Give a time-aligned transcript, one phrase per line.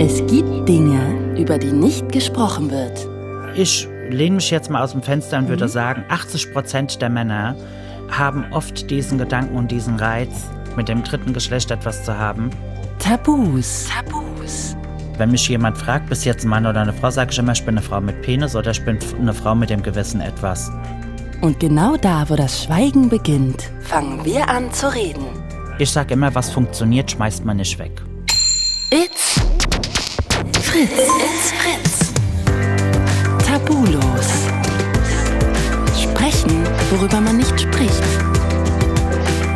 [0.00, 3.06] Es gibt Dinge, über die nicht gesprochen wird.
[3.56, 7.54] Ich lehne mich jetzt mal aus dem Fenster und würde sagen, 80 Prozent der Männer
[8.10, 12.50] haben oft diesen Gedanken und diesen Reiz, mit dem dritten Geschlecht etwas zu haben.
[12.98, 13.86] Tabus.
[13.88, 14.76] Tabus.
[15.16, 17.52] Wenn mich jemand fragt, bist du jetzt ein Mann oder eine Frau, sage ich immer,
[17.52, 20.72] ich bin eine Frau mit Penis oder ich bin eine Frau mit dem gewissen Etwas.
[21.40, 25.26] Und genau da, wo das Schweigen beginnt, fangen wir an zu reden.
[25.78, 28.02] Ich sage immer, was funktioniert, schmeißt man nicht weg.
[30.74, 30.90] Fritz.
[30.90, 32.12] It's Fritz.
[33.46, 34.48] Tabulos.
[35.96, 38.02] Sprechen, worüber man nicht spricht.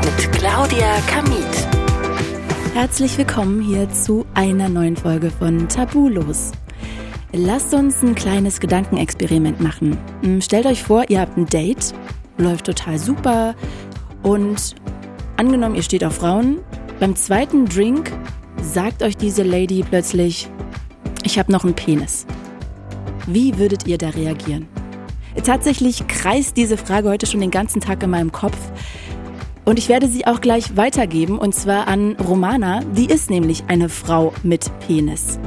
[0.04, 1.42] Mit Claudia Kamit.
[2.72, 6.52] Herzlich willkommen hier zu einer neuen Folge von Tabulos.
[7.32, 9.98] Lasst uns ein kleines Gedankenexperiment machen.
[10.22, 11.94] Hm, Stellt euch vor, ihr habt ein Date,
[12.36, 13.56] läuft total super
[14.22, 14.76] und
[15.36, 16.60] angenommen, ihr steht auf Frauen.
[17.00, 18.12] Beim zweiten Drink
[18.62, 20.48] sagt euch diese Lady plötzlich,
[21.24, 22.26] ich habe noch einen Penis.
[23.26, 24.68] Wie würdet ihr da reagieren?
[25.44, 28.58] Tatsächlich kreist diese Frage heute schon den ganzen Tag in meinem Kopf.
[29.64, 32.80] Und ich werde sie auch gleich weitergeben, und zwar an Romana.
[32.96, 35.38] Die ist nämlich eine Frau mit Penis.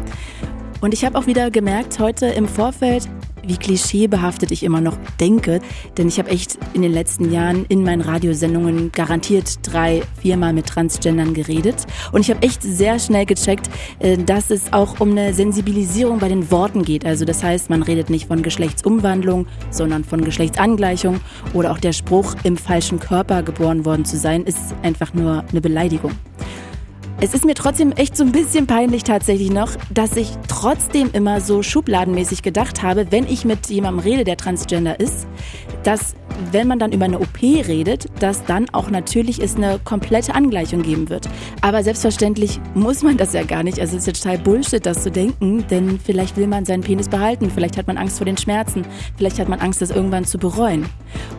[0.80, 3.10] Und ich habe auch wieder gemerkt heute im Vorfeld,
[3.46, 5.62] wie klischeebehaftet ich immer noch denke.
[5.98, 10.68] Denn ich habe echt in den letzten Jahren in meinen Radiosendungen garantiert drei, viermal mit
[10.68, 11.88] Transgendern geredet.
[12.12, 13.70] Und ich habe echt sehr schnell gecheckt,
[14.00, 17.06] äh, dass es auch um eine Sensibilisierung bei den Worten geht.
[17.06, 21.20] Also das heißt, man redet nicht von Geschlechtsumwandlung, sondern von Geschlechtsangleichung.
[21.54, 25.62] Oder auch der Spruch, im falschen Körper geboren worden zu sein, ist einfach nur eine
[25.62, 26.12] Beleidigung.
[27.24, 31.40] Es ist mir trotzdem echt so ein bisschen peinlich tatsächlich noch, dass ich trotzdem immer
[31.40, 35.28] so schubladenmäßig gedacht habe, wenn ich mit jemandem rede, der transgender ist,
[35.84, 36.16] dass
[36.52, 40.82] wenn man dann über eine OP redet, dass dann auch natürlich es eine komplette Angleichung
[40.82, 41.28] geben wird.
[41.62, 43.80] Aber selbstverständlich muss man das ja gar nicht.
[43.80, 47.10] Also es ist ja total Bullshit, das zu denken, denn vielleicht will man seinen Penis
[47.10, 48.86] behalten, vielleicht hat man Angst vor den Schmerzen,
[49.18, 50.86] vielleicht hat man Angst, das irgendwann zu bereuen.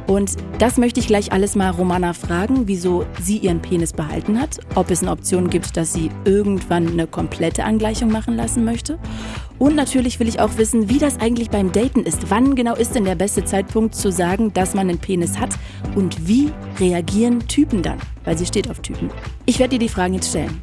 [0.06, 4.58] Und das möchte ich gleich alles mal Romana fragen, wieso sie ihren Penis behalten hat,
[4.74, 8.98] ob es eine Option gibt, dass sie irgendwann eine komplette Angleichung machen lassen möchte.
[9.62, 12.30] Und natürlich will ich auch wissen, wie das eigentlich beim Daten ist.
[12.30, 15.50] Wann genau ist denn der beste Zeitpunkt zu sagen, dass man einen Penis hat?
[15.94, 16.50] Und wie
[16.80, 17.98] reagieren Typen dann?
[18.24, 19.08] Weil sie steht auf Typen.
[19.46, 20.60] Ich werde dir die Fragen jetzt stellen.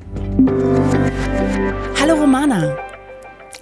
[1.98, 2.78] Hallo Romana.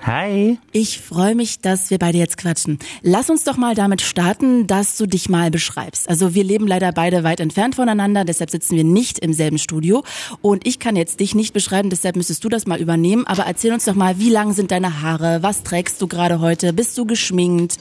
[0.08, 0.58] Hi.
[0.72, 2.80] Ich freue mich, dass wir beide jetzt quatschen.
[3.02, 6.08] Lass uns doch mal damit starten, dass du dich mal beschreibst.
[6.08, 10.06] Also wir leben leider beide weit entfernt voneinander, deshalb sitzen wir nicht im selben Studio.
[10.42, 13.28] Und ich kann jetzt dich nicht beschreiben, deshalb müsstest du das mal übernehmen.
[13.28, 15.44] Aber erzähl uns doch mal, wie lang sind deine Haare?
[15.44, 16.72] Was trägst du gerade heute?
[16.72, 17.76] Bist du geschminkt?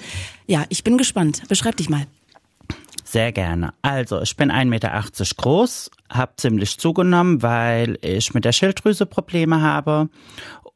[0.49, 1.43] Ja, ich bin gespannt.
[1.47, 2.09] Beschreib dich mal.
[3.05, 3.73] Sehr gerne.
[3.83, 5.05] Also, ich bin 1,80 Meter
[5.37, 10.09] groß, habe ziemlich zugenommen, weil ich mit der Schilddrüse Probleme habe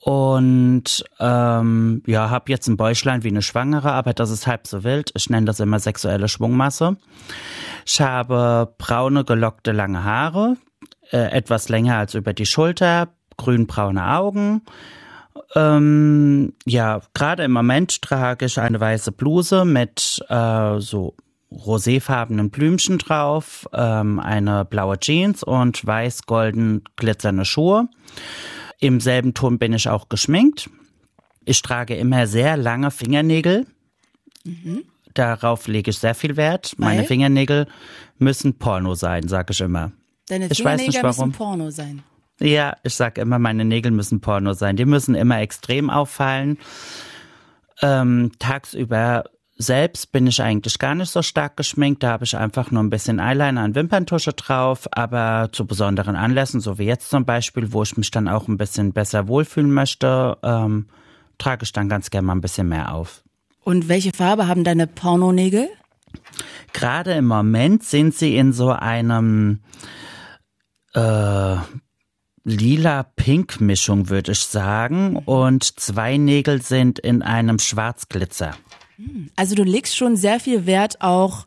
[0.02, 4.82] und ähm, ja, habe jetzt ein Bäuchlein wie eine Schwangere, aber das ist halb so
[4.82, 5.10] wild.
[5.14, 6.96] Ich nenne das immer sexuelle Schwungmasse.
[7.84, 10.56] Ich habe braune, gelockte, lange Haare,
[11.12, 14.62] äh, etwas länger als über die Schulter, grünbraune Augen.
[15.54, 21.14] Ähm, ja, gerade im Moment trage ich eine weiße Bluse mit äh, so
[21.52, 27.88] roséfarbenen Blümchen drauf, ähm, eine blaue Jeans und weiß-golden glitzernde Schuhe.
[28.80, 30.70] Im selben Ton bin ich auch geschminkt.
[31.44, 33.66] Ich trage immer sehr lange Fingernägel.
[35.14, 36.74] Darauf lege ich sehr viel Wert.
[36.78, 37.06] Meine Weil?
[37.06, 37.66] Fingernägel
[38.18, 39.92] müssen Porno sein, sage ich immer.
[40.28, 41.32] Deine Ich weiß nicht, Fingernägel müssen.
[41.32, 42.02] Porno sein.
[42.40, 44.76] Ja, ich sag immer, meine Nägel müssen Porno sein.
[44.76, 46.58] Die müssen immer extrem auffallen.
[47.82, 49.24] Ähm, tagsüber
[49.60, 52.02] selbst bin ich eigentlich gar nicht so stark geschminkt.
[52.02, 54.88] Da habe ich einfach nur ein bisschen Eyeliner und Wimperntusche drauf.
[54.92, 58.56] Aber zu besonderen Anlässen, so wie jetzt zum Beispiel, wo ich mich dann auch ein
[58.56, 60.86] bisschen besser wohlfühlen möchte, ähm,
[61.36, 63.22] trage ich dann ganz gerne mal ein bisschen mehr auf.
[63.62, 65.68] Und welche Farbe haben deine Pornonägel?
[66.72, 69.60] Gerade im Moment sind sie in so einem
[70.94, 71.56] äh,
[72.44, 75.16] lila-pink-Mischung, würde ich sagen.
[75.16, 78.54] Und zwei Nägel sind in einem Schwarzglitzer.
[79.36, 81.46] Also du legst schon sehr viel Wert auch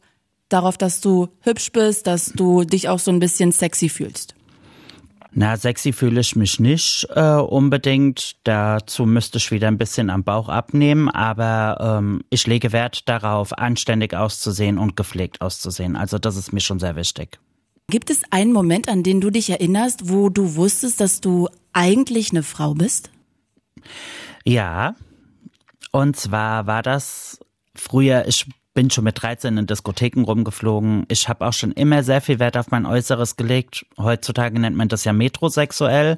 [0.49, 4.35] darauf, dass du hübsch bist, dass du dich auch so ein bisschen sexy fühlst.
[5.35, 8.35] Na, sexy fühle ich mich nicht äh, unbedingt.
[8.43, 13.57] Dazu müsste ich wieder ein bisschen am Bauch abnehmen, aber ähm, ich lege Wert darauf,
[13.57, 15.95] anständig auszusehen und gepflegt auszusehen.
[15.95, 17.39] Also das ist mir schon sehr wichtig.
[17.89, 22.31] Gibt es einen Moment, an den du dich erinnerst, wo du wusstest, dass du eigentlich
[22.31, 23.09] eine Frau bist?
[24.45, 24.95] Ja,
[25.91, 27.39] und zwar war das
[27.75, 31.05] früher, ich bin schon mit 13 in Diskotheken rumgeflogen.
[31.07, 33.85] Ich habe auch schon immer sehr viel Wert auf mein Äußeres gelegt.
[33.97, 36.17] Heutzutage nennt man das ja metrosexuell.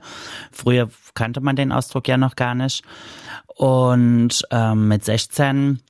[0.51, 2.83] Früher kannte man den Ausdruck ja noch gar nicht.
[3.47, 5.81] Und ähm, mit 16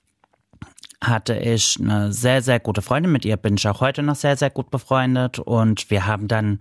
[1.01, 3.11] hatte ich eine sehr, sehr gute Freundin.
[3.11, 5.37] Mit ihr bin ich auch heute noch sehr, sehr gut befreundet.
[5.39, 6.59] Und wir haben dann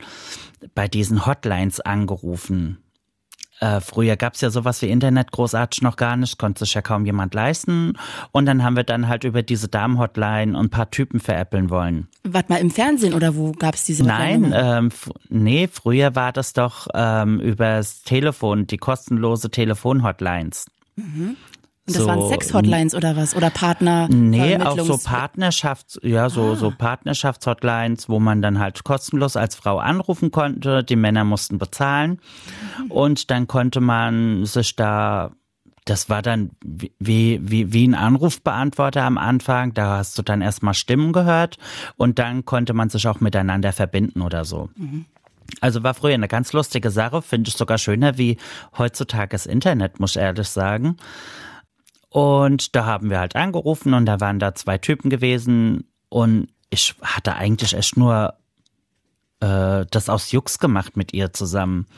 [0.74, 2.83] bei diesen Hotlines angerufen.
[3.64, 7.06] Äh, früher gab's ja sowas wie Internet großartig noch gar nicht, konnte sich ja kaum
[7.06, 7.94] jemand leisten.
[8.30, 12.08] Und dann haben wir dann halt über diese Damen-Hotline ein paar Typen veräppeln wollen.
[12.24, 14.90] Warte mal, im Fernsehen oder wo gab's diese Nein, ähm,
[15.30, 20.66] nee, früher war das doch ähm, übers Telefon, die kostenlose Telefon-Hotlines.
[21.86, 23.36] Und das waren so- Sex-Hotlines oder was?
[23.36, 24.08] Oder Partner?
[24.08, 29.78] Nee, auch so Partnerschafts, ja, so, so Partnerschaftshotlines, wo man dann halt kostenlos als Frau
[29.78, 30.82] anrufen konnte.
[30.82, 32.20] Die Männer mussten bezahlen.
[32.88, 35.32] Und dann konnte man sich da,
[35.84, 36.92] das war dann wie,
[37.42, 39.74] wie, wie ein Anrufbeantworter am Anfang.
[39.74, 41.58] Da hast du dann erstmal Stimmen gehört
[41.98, 44.70] und dann konnte man sich auch miteinander verbinden oder so.
[45.60, 48.38] Also war früher eine ganz lustige Sache, finde ich sogar schöner wie
[48.78, 50.96] heutzutage das Internet, muss ich ehrlich sagen.
[52.14, 56.94] Und da haben wir halt angerufen und da waren da zwei Typen gewesen und ich
[57.02, 58.34] hatte eigentlich echt nur
[59.40, 61.88] äh, das aus Jux gemacht mit ihr zusammen.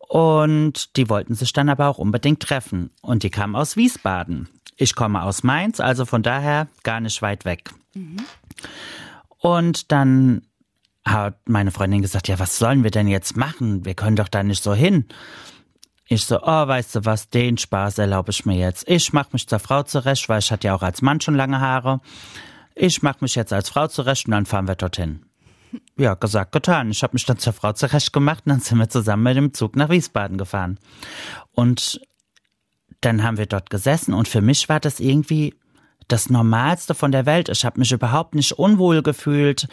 [0.00, 2.90] Und die wollten sich dann aber auch unbedingt treffen.
[3.00, 4.50] Und die kamen aus Wiesbaden.
[4.76, 7.70] Ich komme aus Mainz, also von daher gar nicht weit weg.
[9.38, 10.42] Und dann
[11.06, 13.86] hat meine Freundin gesagt, ja, was sollen wir denn jetzt machen?
[13.86, 15.06] Wir können doch da nicht so hin.
[16.12, 18.86] Ich so, oh, weißt du was, den Spaß erlaube ich mir jetzt.
[18.86, 21.58] Ich mach mich zur Frau zurecht, weil ich hatte ja auch als Mann schon lange
[21.58, 22.02] Haare.
[22.74, 25.24] Ich mach mich jetzt als Frau zurecht und dann fahren wir dorthin.
[25.96, 26.90] Ja, gesagt, getan.
[26.90, 29.54] Ich habe mich dann zur Frau zurecht gemacht und dann sind wir zusammen mit dem
[29.54, 30.78] Zug nach Wiesbaden gefahren.
[31.52, 32.02] Und
[33.00, 35.54] dann haben wir dort gesessen und für mich war das irgendwie
[36.08, 37.48] das Normalste von der Welt.
[37.48, 39.66] Ich habe mich überhaupt nicht unwohl gefühlt.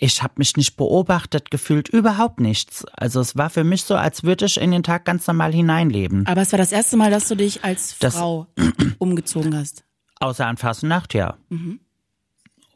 [0.00, 2.84] Ich habe mich nicht beobachtet gefühlt, überhaupt nichts.
[2.92, 6.24] Also es war für mich so, als würde ich in den Tag ganz normal hineinleben.
[6.26, 8.46] Aber es war das erste Mal, dass du dich als Das- Frau
[8.98, 9.82] umgezogen hast.
[10.20, 11.36] Außer an Fastnacht, ja.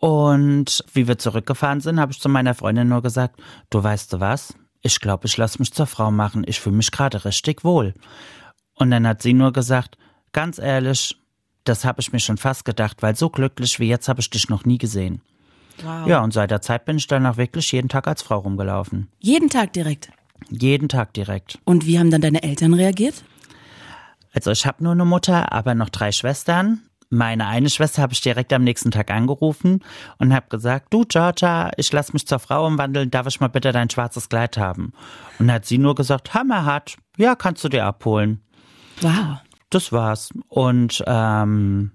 [0.01, 3.41] Und wie wir zurückgefahren sind, habe ich zu meiner Freundin nur gesagt,
[3.71, 4.55] du weißt du was?
[4.81, 6.43] Ich glaube, ich lasse mich zur Frau machen.
[6.47, 7.95] Ich fühle mich gerade richtig wohl.
[8.75, 9.97] Und dann hat sie nur gesagt,
[10.33, 11.17] ganz ehrlich,
[11.65, 14.49] das habe ich mir schon fast gedacht, weil so glücklich wie jetzt habe ich dich
[14.49, 15.21] noch nie gesehen.
[15.83, 16.07] Wow.
[16.07, 19.09] Ja, und seit der Zeit bin ich danach wirklich jeden Tag als Frau rumgelaufen.
[19.19, 20.11] Jeden Tag direkt.
[20.51, 21.59] Jeden Tag direkt.
[21.65, 23.25] Und wie haben dann deine Eltern reagiert?
[24.35, 26.83] Also ich habe nur eine Mutter, aber noch drei Schwestern.
[27.11, 29.81] Meine eine Schwester habe ich direkt am nächsten Tag angerufen
[30.17, 33.71] und habe gesagt, du Georgia, ich lass mich zur Frau umwandeln, darf ich mal bitte
[33.71, 34.95] dein schwarzes Kleid haben?
[35.39, 38.41] Und hat sie nur gesagt, hammerhart, ja, kannst du dir abholen.
[39.03, 39.41] Wow.
[39.69, 40.31] Das war's.
[40.49, 41.93] Und ähm,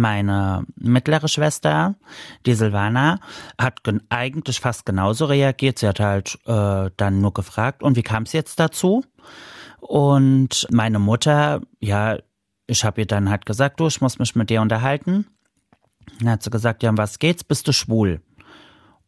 [0.00, 1.94] meine mittlere Schwester,
[2.46, 3.18] die Silvana,
[3.58, 5.78] hat gen- eigentlich fast genauso reagiert.
[5.78, 9.04] Sie hat halt äh, dann nur gefragt, und wie kam es jetzt dazu?
[9.80, 12.18] Und meine Mutter, ja,
[12.66, 15.26] ich habe ihr dann halt gesagt, du, ich muss mich mit dir unterhalten.
[16.18, 17.44] Dann hat sie gesagt, ja, um was geht's?
[17.44, 18.20] Bist du schwul?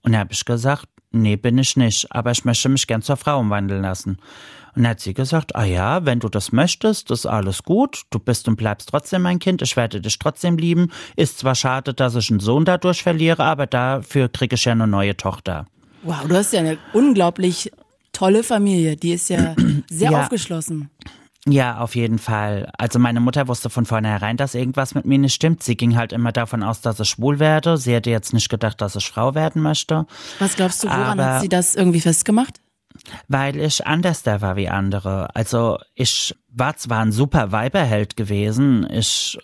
[0.02, 3.16] Und dann habe ich gesagt, nee, bin ich nicht, aber ich möchte mich gern zur
[3.16, 4.18] Frau umwandeln lassen.
[4.74, 8.18] Und dann hat sie gesagt, ah ja, wenn du das möchtest, ist alles gut, du
[8.18, 10.90] bist und bleibst trotzdem mein Kind, ich werde dich trotzdem lieben.
[11.14, 14.86] Ist zwar schade, dass ich einen Sohn dadurch verliere, aber dafür kriege ich ja eine
[14.86, 15.66] neue Tochter.
[16.02, 17.70] Wow, du hast ja eine unglaublich
[18.12, 18.96] tolle Familie.
[18.96, 19.54] Die ist ja
[19.90, 20.22] sehr Ja.
[20.22, 20.88] aufgeschlossen.
[21.48, 22.70] Ja, auf jeden Fall.
[22.78, 25.62] Also meine Mutter wusste von vornherein, dass irgendwas mit mir nicht stimmt.
[25.64, 27.76] Sie ging halt immer davon aus, dass ich schwul werde.
[27.78, 30.06] Sie hätte jetzt nicht gedacht, dass ich Frau werden möchte.
[30.38, 32.60] Was glaubst du, woran Aber- hat sie das irgendwie festgemacht?
[33.26, 35.34] weil ich anders da war wie andere.
[35.34, 39.38] Also ich war zwar ein super Weiberheld gewesen, ich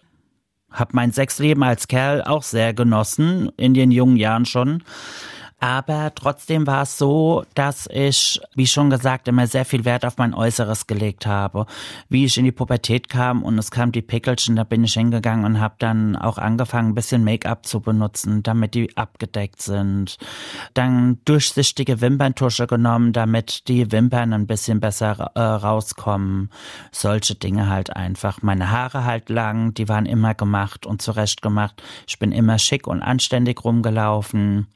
[0.70, 4.84] habe mein Sexleben als Kerl auch sehr genossen, in den jungen Jahren schon.
[5.60, 10.16] Aber trotzdem war es so, dass ich, wie schon gesagt, immer sehr viel Wert auf
[10.16, 11.66] mein Äußeres gelegt habe.
[12.08, 15.44] Wie ich in die Pubertät kam und es kam die Pickelchen, da bin ich hingegangen
[15.44, 20.18] und habe dann auch angefangen, ein bisschen Make-up zu benutzen, damit die abgedeckt sind.
[20.74, 26.50] Dann durchsichtige Wimperntusche genommen, damit die Wimpern ein bisschen besser äh, rauskommen.
[26.92, 28.42] Solche Dinge halt einfach.
[28.42, 31.82] Meine Haare halt lang, die waren immer gemacht und zurecht gemacht.
[32.06, 34.68] Ich bin immer schick und anständig rumgelaufen.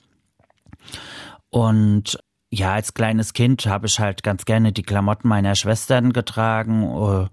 [1.50, 2.18] Und
[2.54, 6.82] ja, als kleines Kind habe ich halt ganz gerne die Klamotten meiner Schwestern getragen.
[6.84, 7.28] Äh,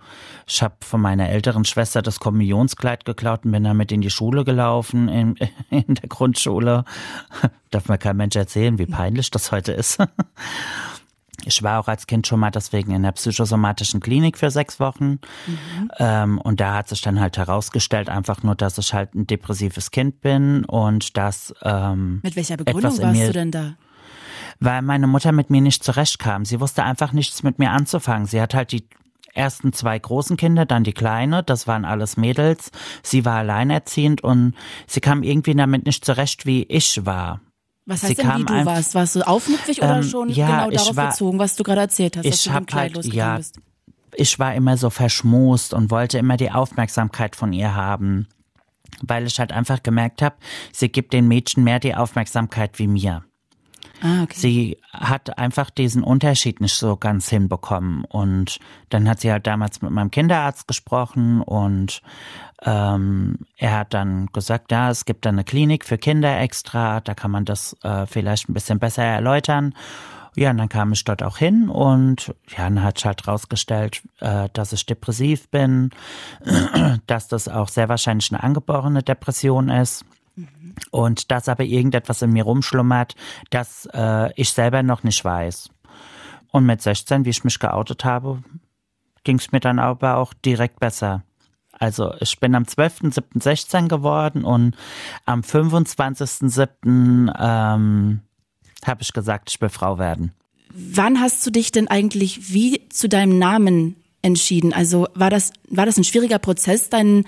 [0.47, 4.45] Ich habe von meiner älteren Schwester das Kommunionskleid geklaut und bin damit in die Schule
[4.45, 5.35] gelaufen, in,
[5.69, 6.85] in der Grundschule.
[7.69, 9.99] Darf mir kein Mensch erzählen, wie peinlich das heute ist.
[11.49, 15.19] Ich war auch als Kind schon mal deswegen in der psychosomatischen Klinik für sechs Wochen.
[15.47, 15.91] Mhm.
[15.97, 19.91] Ähm, und da hat sich dann halt herausgestellt, einfach nur, dass ich halt ein depressives
[19.91, 21.53] Kind bin und dass.
[21.63, 23.73] Ähm, Mit welcher Begründung warst du denn da?
[24.59, 26.45] Weil meine Mutter mit mir nicht zurechtkam.
[26.45, 28.27] Sie wusste einfach nichts mit mir anzufangen.
[28.27, 28.87] Sie hat halt die
[29.33, 32.71] ersten zwei großen Kinder, dann die kleine, das waren alles Mädels.
[33.03, 34.53] Sie war alleinerziehend und
[34.85, 37.41] sie kam irgendwie damit nicht zurecht, wie ich war.
[37.89, 38.93] Was heißt sie denn, wie du warst?
[38.93, 42.17] Warst du aufmüpfig oder ähm, schon ja, genau darauf war, bezogen, was du gerade erzählt
[42.17, 43.59] hast, ich dass du halt, ja, bist?
[44.13, 48.27] Ich war immer so verschmust und wollte immer die Aufmerksamkeit von ihr haben,
[49.01, 50.35] weil ich halt einfach gemerkt habe,
[50.71, 53.23] sie gibt den Mädchen mehr die Aufmerksamkeit wie mir.
[54.01, 54.35] Ah, okay.
[54.35, 58.05] Sie hat einfach diesen Unterschied nicht so ganz hinbekommen.
[58.05, 62.01] Und dann hat sie halt damals mit meinem Kinderarzt gesprochen und
[62.63, 67.13] ähm, er hat dann gesagt, ja, es gibt da eine Klinik für Kinder extra, da
[67.13, 69.73] kann man das äh, vielleicht ein bisschen besser erläutern.
[70.35, 74.01] Ja, und dann kam ich dort auch hin und ja, dann hat sich halt rausgestellt,
[74.19, 75.89] äh, dass ich depressiv bin,
[77.07, 80.05] dass das auch sehr wahrscheinlich eine angeborene Depression ist.
[80.91, 83.15] Und dass aber irgendetwas in mir rumschlummert,
[83.49, 85.69] das äh, ich selber noch nicht weiß.
[86.51, 88.43] Und mit 16, wie ich mich geoutet habe,
[89.23, 91.23] ging es mir dann aber auch direkt besser.
[91.71, 94.75] Also ich bin am 12.07.16 geworden und
[95.25, 97.33] am 25.07.
[97.39, 98.21] Ähm,
[98.85, 100.33] habe ich gesagt, ich will Frau werden.
[100.73, 104.73] Wann hast du dich denn eigentlich wie zu deinem Namen entschieden?
[104.73, 107.25] Also war das, war das ein schwieriger Prozess, deinen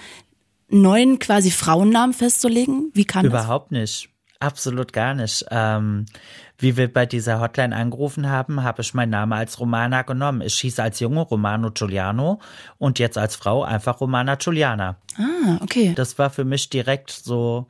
[0.71, 2.91] neuen quasi Frauennamen festzulegen?
[2.93, 3.79] Wie kam Überhaupt das?
[3.79, 4.09] nicht.
[4.39, 5.45] Absolut gar nicht.
[5.51, 6.07] Ähm,
[6.57, 10.41] wie wir bei dieser Hotline angerufen haben, habe ich meinen Namen als Romana genommen.
[10.41, 12.39] Ich hieß als Junge Romano Giuliano
[12.79, 14.95] und jetzt als Frau einfach Romana Giuliana.
[15.17, 15.93] Ah, okay.
[15.95, 17.67] Das war für mich direkt so,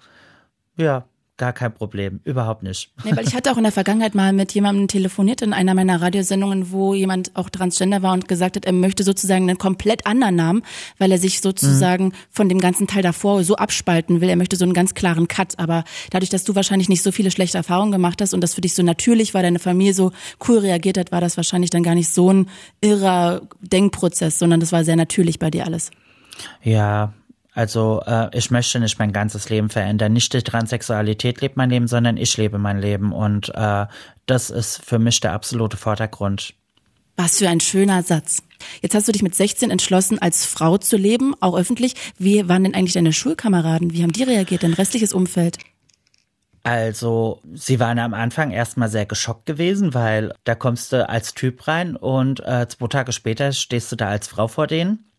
[0.77, 1.03] ja,
[1.41, 2.91] Gar kein Problem, überhaupt nicht.
[3.03, 5.99] Nee, weil ich hatte auch in der Vergangenheit mal mit jemandem telefoniert in einer meiner
[5.99, 10.35] Radiosendungen, wo jemand auch Transgender war und gesagt hat, er möchte sozusagen einen komplett anderen
[10.35, 10.61] Namen,
[10.99, 12.13] weil er sich sozusagen mhm.
[12.29, 14.29] von dem ganzen Teil davor so abspalten will.
[14.29, 15.57] Er möchte so einen ganz klaren Cut.
[15.57, 18.61] Aber dadurch, dass du wahrscheinlich nicht so viele schlechte Erfahrungen gemacht hast und das für
[18.61, 20.11] dich so natürlich war, deine Familie so
[20.47, 22.49] cool reagiert hat, war das wahrscheinlich dann gar nicht so ein
[22.81, 25.89] irrer Denkprozess, sondern das war sehr natürlich bei dir alles.
[26.61, 27.13] Ja,
[27.53, 30.13] also äh, ich möchte nicht mein ganzes Leben verändern.
[30.13, 33.11] Nicht die Transsexualität lebt mein Leben, sondern ich lebe mein Leben.
[33.11, 33.87] Und äh,
[34.25, 36.53] das ist für mich der absolute Vordergrund.
[37.17, 38.41] Was für ein schöner Satz.
[38.81, 41.95] Jetzt hast du dich mit 16 entschlossen, als Frau zu leben, auch öffentlich.
[42.17, 43.91] Wie waren denn eigentlich deine Schulkameraden?
[43.91, 45.57] Wie haben die reagiert, dein restliches Umfeld?
[46.63, 51.67] Also, sie waren am Anfang erstmal sehr geschockt gewesen, weil da kommst du als Typ
[51.67, 55.10] rein und äh, zwei Tage später stehst du da als Frau vor denen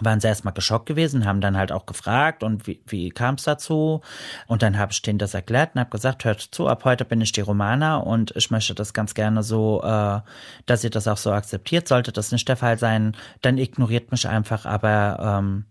[0.00, 3.44] waren sie erstmal geschockt gewesen, haben dann halt auch gefragt und wie, wie kam es
[3.44, 4.00] dazu?
[4.46, 7.20] Und dann habe ich denen das erklärt und habe gesagt, hört zu, ab heute bin
[7.20, 10.20] ich die Romana und ich möchte das ganz gerne so, äh,
[10.66, 11.88] dass ihr das auch so akzeptiert.
[11.88, 15.64] Sollte das nicht der Fall sein, dann ignoriert mich einfach, aber ähm,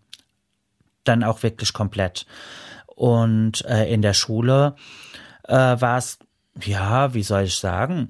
[1.04, 2.26] dann auch wirklich komplett.
[2.88, 4.76] Und äh, in der Schule
[5.44, 6.18] äh, war es,
[6.64, 8.10] ja, wie soll ich sagen,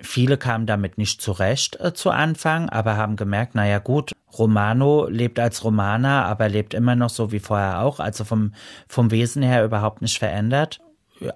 [0.00, 5.40] Viele kamen damit nicht zurecht äh, zu Anfang, aber haben gemerkt, naja gut, Romano lebt
[5.40, 8.52] als Romaner, aber lebt immer noch so wie vorher auch, also vom,
[8.88, 10.80] vom Wesen her überhaupt nicht verändert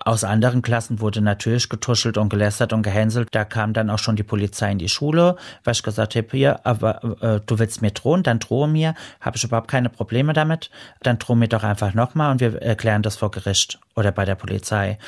[0.04, 3.28] aus anderen Klassen wurde natürlich getuschelt und gelästert und gehänselt.
[3.32, 6.64] Da kam dann auch schon die Polizei in die Schule, weil ich gesagt habe, hier,
[6.64, 10.70] aber äh, du willst mir drohen, dann drohe mir, habe ich überhaupt keine Probleme damit.
[11.02, 14.36] Dann drohe mir doch einfach nochmal und wir erklären das vor Gericht oder bei der
[14.36, 14.98] Polizei.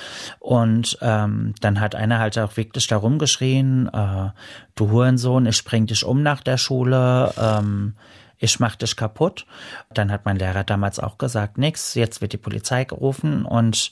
[0.41, 4.31] Und ähm, dann hat einer halt auch wirklich da rumgeschrien, äh,
[4.75, 7.33] du Hurensohn, ich bring dich um nach der Schule.
[7.39, 7.95] Ähm,
[8.45, 9.47] ich mach dich kaputt.
[9.93, 13.91] Dann hat mein Lehrer damals auch gesagt, nix, jetzt wird die Polizei gerufen und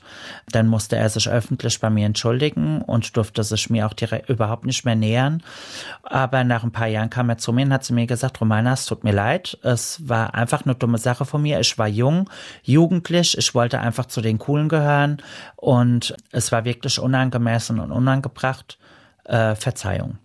[0.50, 4.66] dann musste er sich öffentlich bei mir entschuldigen und durfte sich mir auch direkt überhaupt
[4.66, 5.42] nicht mehr nähern.
[6.02, 8.74] Aber nach ein paar Jahren kam er zu mir und hat zu mir gesagt, Romana,
[8.74, 11.58] es tut mir leid, es war einfach eine dumme Sache von mir.
[11.60, 12.28] Ich war jung,
[12.62, 15.22] jugendlich, ich wollte einfach zu den Coolen gehören
[15.56, 18.78] und es war wirklich unangemessen und unangebracht.
[19.24, 20.18] Äh, Verzeihung.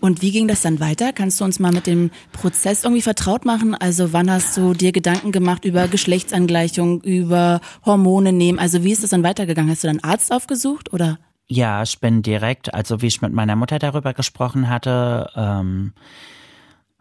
[0.00, 1.12] Und wie ging das dann weiter?
[1.12, 3.74] Kannst du uns mal mit dem Prozess irgendwie vertraut machen?
[3.74, 8.58] Also wann hast du dir Gedanken gemacht über Geschlechtsangleichung, über Hormone nehmen?
[8.58, 9.70] Also wie ist das dann weitergegangen?
[9.70, 11.18] Hast du dann Arzt aufgesucht oder?
[11.46, 15.92] Ja, ich bin direkt, also wie ich mit meiner Mutter darüber gesprochen hatte, ähm,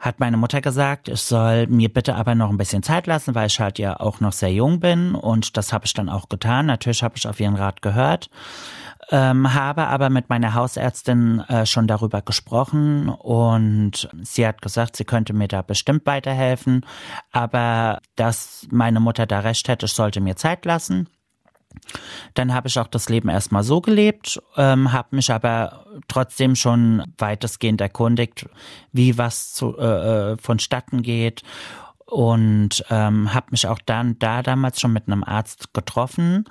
[0.03, 3.47] hat meine Mutter gesagt, ich soll mir bitte aber noch ein bisschen Zeit lassen, weil
[3.47, 6.65] ich halt ja auch noch sehr jung bin und das habe ich dann auch getan.
[6.65, 8.29] Natürlich habe ich auf ihren Rat gehört
[9.11, 15.05] ähm, habe aber mit meiner Hausärztin äh, schon darüber gesprochen und sie hat gesagt, sie
[15.05, 16.85] könnte mir da bestimmt weiterhelfen,
[17.31, 21.09] aber dass meine Mutter da recht hätte, ich sollte mir Zeit lassen.
[22.33, 27.03] Dann habe ich auch das Leben erstmal so gelebt, ähm, habe mich aber trotzdem schon
[27.17, 28.47] weitestgehend erkundigt,
[28.91, 31.43] wie was zu, äh, äh vonstatten geht
[32.13, 36.45] und ähm, habe mich auch dann da damals schon mit einem Arzt getroffen.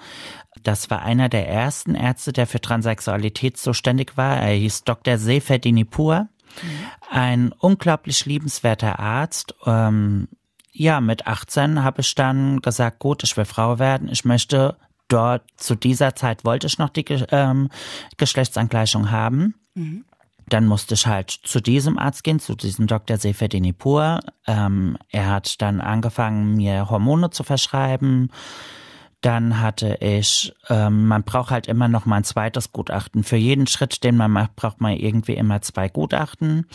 [0.63, 4.39] Das war einer der ersten Ärzte, der für Transsexualität zuständig war.
[4.39, 5.19] Er hieß Dr.
[5.19, 6.29] Seferdinipur.
[6.63, 6.69] Mhm.
[7.11, 9.55] Ein unglaublich liebenswerter Arzt.
[9.65, 10.29] Ähm,
[10.73, 14.09] ja, mit 18 habe ich dann gesagt, gut, ich will Frau werden.
[14.09, 14.77] Ich möchte
[15.13, 17.69] dort, zu dieser Zeit wollte ich noch die ähm,
[18.17, 19.55] Geschlechtsangleichung haben.
[19.75, 20.05] Mhm.
[20.49, 23.17] Dann musste ich halt zu diesem Arzt gehen, zu diesem Dr.
[23.17, 24.21] Seferdinipur.
[24.47, 28.31] Ähm, er hat dann angefangen, mir Hormone zu verschreiben.
[29.23, 33.23] Dann hatte ich, ähm, man braucht halt immer noch mal ein zweites Gutachten.
[33.23, 36.67] Für jeden Schritt, den man macht, braucht man irgendwie immer zwei Gutachten.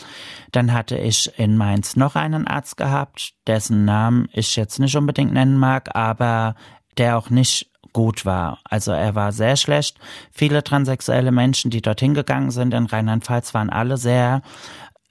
[0.50, 5.34] Dann hatte ich in Mainz noch einen Arzt gehabt, dessen Namen ich jetzt nicht unbedingt
[5.34, 6.54] nennen mag, aber
[6.96, 8.58] der auch nicht gut war.
[8.64, 9.98] Also er war sehr schlecht.
[10.32, 14.42] Viele transsexuelle Menschen, die dorthin gegangen sind in Rheinland-Pfalz, waren alle sehr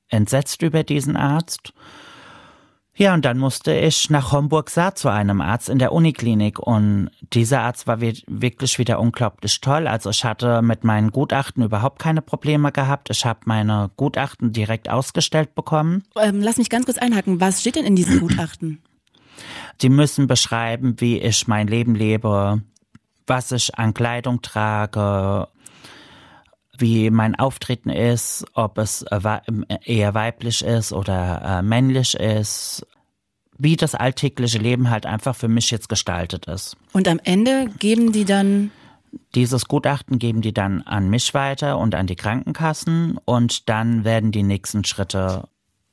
[0.09, 1.73] entsetzt über diesen Arzt.
[2.99, 7.61] Ja, und dann musste ich nach Homburg-Saar zu einem Arzt in der Uniklinik und dieser
[7.61, 9.85] Arzt war wirklich wieder unglaublich toll.
[9.85, 13.11] Also ich hatte mit meinen Gutachten überhaupt keine Probleme gehabt.
[13.11, 16.05] Ich habe meine Gutachten direkt ausgestellt bekommen.
[16.19, 17.39] Ähm, lass mich ganz kurz einhaken.
[17.39, 18.81] Was steht denn in diesen Gutachten?
[19.81, 22.61] Die müssen beschreiben, wie ich mein Leben lebe,
[23.25, 25.47] was ich an Kleidung trage,
[26.77, 29.05] wie mein Auftreten ist, ob es
[29.83, 32.85] eher weiblich ist oder äh, männlich ist,
[33.57, 36.77] wie das alltägliche Leben halt einfach für mich jetzt gestaltet ist.
[36.93, 38.71] Und am Ende geben die dann
[39.35, 44.31] dieses Gutachten geben die dann an mich weiter und an die Krankenkassen und dann werden
[44.31, 45.47] die nächsten Schritte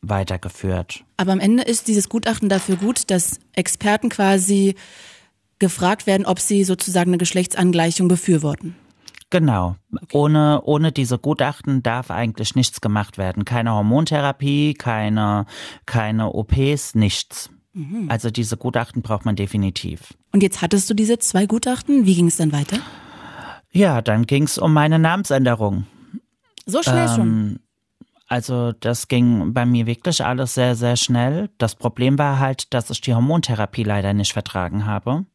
[0.09, 1.05] weitergeführt.
[1.17, 4.75] Aber am Ende ist dieses Gutachten dafür gut, dass Experten quasi
[5.59, 8.75] gefragt werden, ob sie sozusagen eine Geschlechtsangleichung befürworten.
[9.31, 9.77] Genau.
[9.93, 10.17] Okay.
[10.17, 13.45] Ohne, ohne diese Gutachten darf eigentlich nichts gemacht werden.
[13.45, 15.47] Keine Hormontherapie, keine,
[15.87, 17.51] keine OPs, nichts.
[17.73, 18.07] Mhm.
[18.09, 20.15] Also diese Gutachten braucht man definitiv.
[20.33, 22.07] Und jetzt hattest du diese zwei Gutachten.
[22.07, 22.79] Wie ging es dann weiter?
[23.73, 25.87] Ja, dann ging es um meine Namensänderung.
[26.65, 27.61] So schnell ähm, schon.
[28.27, 31.51] Also das ging bei mir wirklich alles sehr, sehr schnell.
[31.59, 35.27] Das Problem war halt, dass ich die Hormontherapie leider nicht vertragen habe.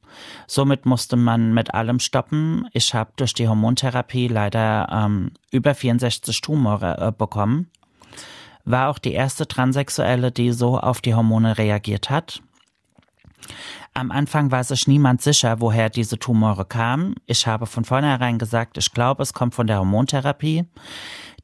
[0.47, 2.67] Somit musste man mit allem stoppen.
[2.73, 7.69] Ich habe durch die Hormontherapie leider ähm, über 64 Tumore äh, bekommen.
[8.65, 12.41] War auch die erste Transsexuelle, die so auf die Hormone reagiert hat.
[13.93, 17.15] Am Anfang war sich niemand sicher, woher diese Tumore kamen.
[17.25, 20.65] Ich habe von vornherein gesagt, ich glaube, es kommt von der Hormontherapie.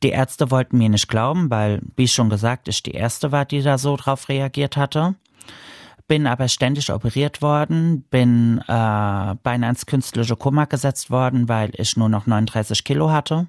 [0.06, 3.64] Die Ärzte wollten mir nicht glauben, weil, wie schon gesagt, ich die erste war, die
[3.64, 5.16] da so drauf reagiert hatte
[6.08, 11.98] bin aber ständig operiert worden, bin äh, beinahe ins künstliche Koma gesetzt worden, weil ich
[11.98, 13.48] nur noch 39 Kilo hatte,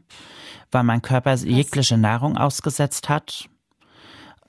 [0.70, 1.44] weil mein Körper Was?
[1.44, 3.48] jegliche Nahrung ausgesetzt hat.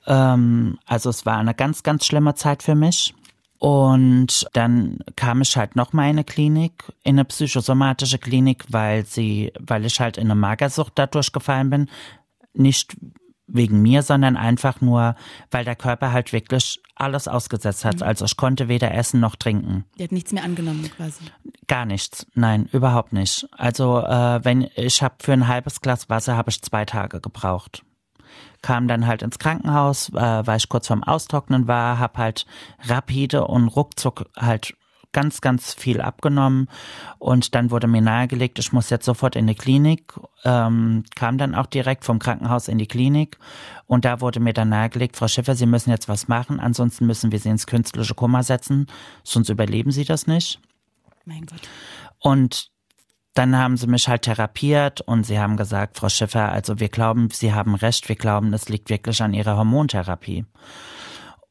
[0.05, 3.13] Ähm, also es war eine ganz, ganz schlimme Zeit für mich.
[3.59, 9.05] Und dann kam ich halt noch mal in eine Klinik, in eine psychosomatische Klinik, weil
[9.05, 11.89] sie, weil ich halt in eine Magersucht dadurch gefallen bin.
[12.53, 12.95] Nicht
[13.47, 15.15] wegen mir, sondern einfach nur,
[15.51, 17.97] weil der Körper halt wirklich alles ausgesetzt hat.
[17.97, 18.03] Mhm.
[18.03, 19.85] Also ich konnte weder essen noch trinken.
[19.97, 21.23] Der hat nichts mehr angenommen quasi.
[21.67, 22.27] Gar nichts.
[22.33, 23.47] Nein, überhaupt nicht.
[23.51, 27.83] Also äh, wenn ich habe für ein halbes Glas Wasser habe ich zwei Tage gebraucht.
[28.67, 32.45] Kam dann halt ins Krankenhaus, äh, weil ich kurz vorm Austrocknen war, habe halt
[32.85, 34.75] rapide und ruckzuck halt
[35.13, 36.67] ganz, ganz viel abgenommen.
[37.17, 41.55] Und dann wurde mir nahegelegt, ich muss jetzt sofort in die Klinik, ähm, kam dann
[41.55, 43.37] auch direkt vom Krankenhaus in die Klinik.
[43.85, 47.31] Und da wurde mir dann nahegelegt, Frau Schiffer, Sie müssen jetzt was machen, ansonsten müssen
[47.31, 48.87] wir Sie ins künstliche Koma setzen,
[49.23, 50.59] sonst überleben Sie das nicht.
[51.23, 51.61] Mein Gott.
[52.19, 52.69] Und
[53.37, 57.29] dann haben sie mich halt therapiert und sie haben gesagt, Frau Schiffer, also wir glauben,
[57.31, 60.45] Sie haben recht, wir glauben, das liegt wirklich an Ihrer Hormontherapie.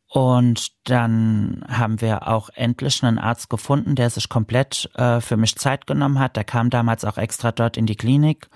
[0.09, 5.57] Und dann haben wir auch endlich einen Arzt gefunden, der sich komplett äh, für mich
[5.57, 6.37] Zeit genommen hat.
[6.37, 8.49] Der kam damals auch extra dort in die Klinik,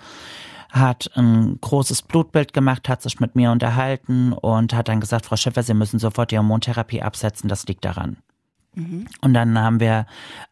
[0.69, 5.35] hat ein großes Blutbild gemacht, hat sich mit mir unterhalten und hat dann gesagt, Frau
[5.35, 8.17] Schiffer, Sie müssen sofort die Hormontherapie absetzen, das liegt daran.
[8.73, 9.07] Mhm.
[9.21, 10.05] Und dann haben wir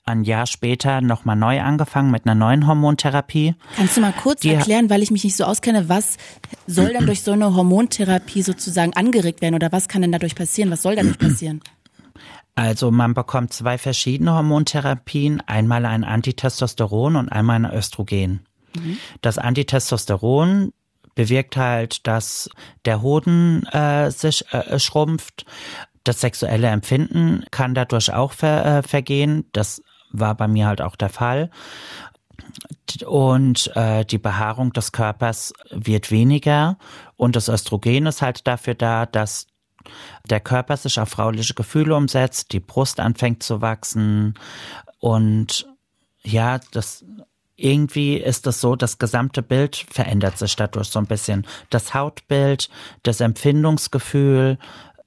[0.04, 3.56] ein Jahr später nochmal neu angefangen mit einer neuen Hormontherapie.
[3.76, 6.18] Kannst du mal kurz Die erklären, weil ich mich nicht so auskenne, was
[6.68, 10.70] soll denn durch so eine Hormontherapie sozusagen angeregt werden oder was kann denn dadurch passieren?
[10.72, 11.62] Was soll dadurch passieren?
[12.56, 18.42] Also man bekommt zwei verschiedene Hormontherapien, einmal ein Antitestosteron und einmal ein Östrogen.
[18.76, 18.98] Mhm.
[19.22, 20.74] Das Antitestosteron
[21.16, 22.50] bewirkt halt, dass
[22.86, 25.46] der Hoden äh, sich äh, schrumpft
[26.04, 29.46] das sexuelle Empfinden kann dadurch auch ver, äh, vergehen.
[29.54, 29.82] Das
[30.12, 31.50] war bei mir halt auch der Fall.
[33.06, 36.78] Und äh, die Behaarung des Körpers wird weniger
[37.16, 39.48] und das Östrogen ist halt dafür da, dass
[40.30, 44.34] der Körper sich auf frauliche Gefühle umsetzt, die Brust anfängt zu wachsen
[45.00, 45.68] und
[46.24, 47.06] ja, das
[47.56, 51.46] irgendwie ist es so, das gesamte Bild verändert sich dadurch so ein bisschen.
[51.70, 52.70] Das Hautbild,
[53.04, 54.58] das Empfindungsgefühl,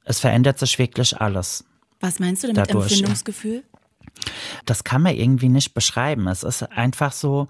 [0.05, 1.65] es verändert sich wirklich alles.
[2.01, 3.62] Was meinst du denn dadurch, mit Empfindungsgefühl?
[4.67, 6.27] Das kann man irgendwie nicht beschreiben.
[6.29, 7.49] Es ist einfach so,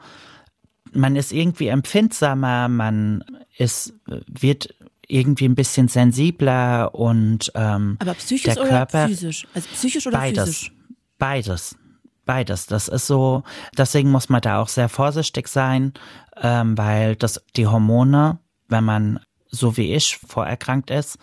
[0.93, 3.25] man ist irgendwie empfindsamer, man
[3.57, 3.95] ist,
[4.27, 4.75] wird
[5.09, 9.47] irgendwie ein bisschen sensibler und ähm, aber psychisch der Körper, oder physisch?
[9.55, 10.73] Also psychisch oder beides, physisch?
[11.19, 11.77] Beides.
[12.25, 12.67] Beides.
[12.67, 13.43] Das ist so,
[13.77, 15.93] deswegen muss man da auch sehr vorsichtig sein,
[16.41, 18.39] ähm, weil das die Hormone,
[18.69, 21.19] wenn man so wie ich vorerkrankt ist,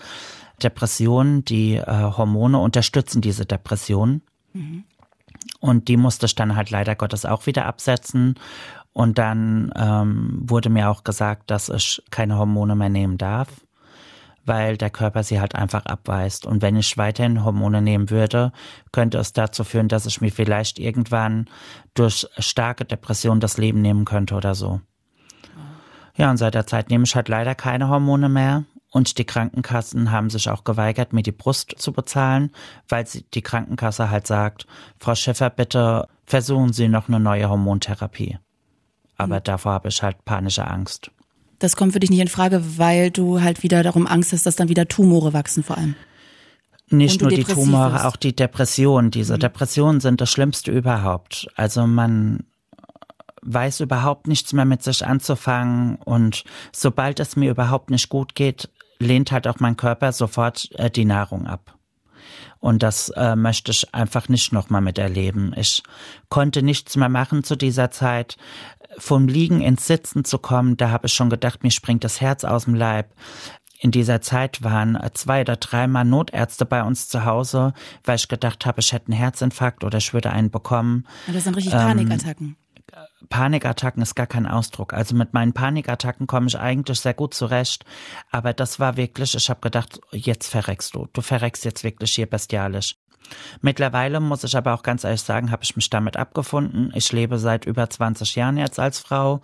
[0.60, 4.22] Depressionen, die äh, Hormone unterstützen diese Depression.
[4.54, 4.84] Mhm.
[5.60, 8.36] Und die musste ich dann halt leider Gottes auch wieder absetzen.
[8.94, 13.50] Und dann ähm, wurde mir auch gesagt, dass ich keine Hormone mehr nehmen darf
[14.50, 16.46] weil der Körper sie halt einfach abweist.
[16.46, 18.52] Und wenn ich weiterhin Hormone nehmen würde,
[18.92, 21.46] könnte es dazu führen, dass ich mir vielleicht irgendwann
[21.94, 24.82] durch starke Depression das Leben nehmen könnte oder so.
[26.16, 28.66] Ja, und seit der Zeit nehme ich halt leider keine Hormone mehr.
[28.92, 32.52] Und die Krankenkassen haben sich auch geweigert, mir die Brust zu bezahlen,
[32.88, 34.66] weil sie, die Krankenkasse halt sagt,
[35.00, 38.40] Frau Schäfer, bitte versuchen Sie noch eine neue Hormontherapie.
[39.18, 39.44] Aber mhm.
[39.44, 41.12] davor habe ich halt panische Angst.
[41.60, 44.56] Das kommt für dich nicht in Frage, weil du halt wieder darum Angst hast, dass
[44.56, 45.96] dann wieder Tumore wachsen vor allem.
[46.90, 48.06] Nicht nur die Tumore, bist.
[48.06, 49.12] auch die Depressionen.
[49.12, 49.40] Diese mhm.
[49.40, 51.48] Depressionen sind das Schlimmste überhaupt.
[51.56, 52.46] Also man
[53.42, 58.70] weiß überhaupt nichts mehr mit sich anzufangen und sobald es mir überhaupt nicht gut geht,
[59.00, 61.76] lehnt halt auch mein Körper sofort äh, die Nahrung ab.
[62.60, 65.54] Und das äh, möchte ich einfach nicht nochmal miterleben.
[65.58, 65.82] Ich
[66.28, 68.38] konnte nichts mehr machen zu dieser Zeit
[68.98, 72.44] vom Liegen ins Sitzen zu kommen, da habe ich schon gedacht, mir springt das Herz
[72.44, 73.14] aus dem Leib.
[73.82, 78.66] In dieser Zeit waren zwei oder dreimal Notärzte bei uns zu Hause, weil ich gedacht
[78.66, 81.08] habe, ich hätte einen Herzinfarkt oder ich würde einen bekommen.
[81.28, 82.56] Ja, das sind richtig ähm,
[83.30, 84.02] Panikattacken.
[84.02, 84.94] Ist gar kein Ausdruck.
[84.94, 87.86] Also mit meinen Panikattacken komme ich eigentlich sehr gut zurecht.
[88.32, 91.08] Aber das war wirklich, ich habe gedacht, jetzt verreckst du.
[91.14, 92.96] Du verreckst jetzt wirklich hier bestialisch.
[93.62, 96.92] Mittlerweile muss ich aber auch ganz ehrlich sagen, habe ich mich damit abgefunden.
[96.96, 99.42] Ich lebe seit über 20 Jahren jetzt als Frau.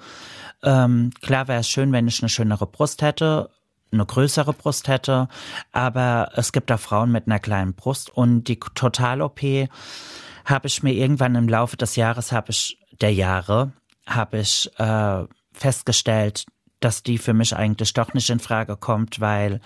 [0.63, 3.49] Ähm, klar wäre es schön, wenn ich eine schönere Brust hätte,
[3.91, 5.27] eine größere Brust hätte,
[5.71, 9.69] aber es gibt auch Frauen mit einer kleinen Brust und die Total-OP
[10.45, 13.71] habe ich mir irgendwann im Laufe des Jahres, habe ich der Jahre,
[14.05, 16.45] habe ich äh, festgestellt,
[16.79, 19.61] dass die für mich eigentlich doch nicht in Frage kommt, weil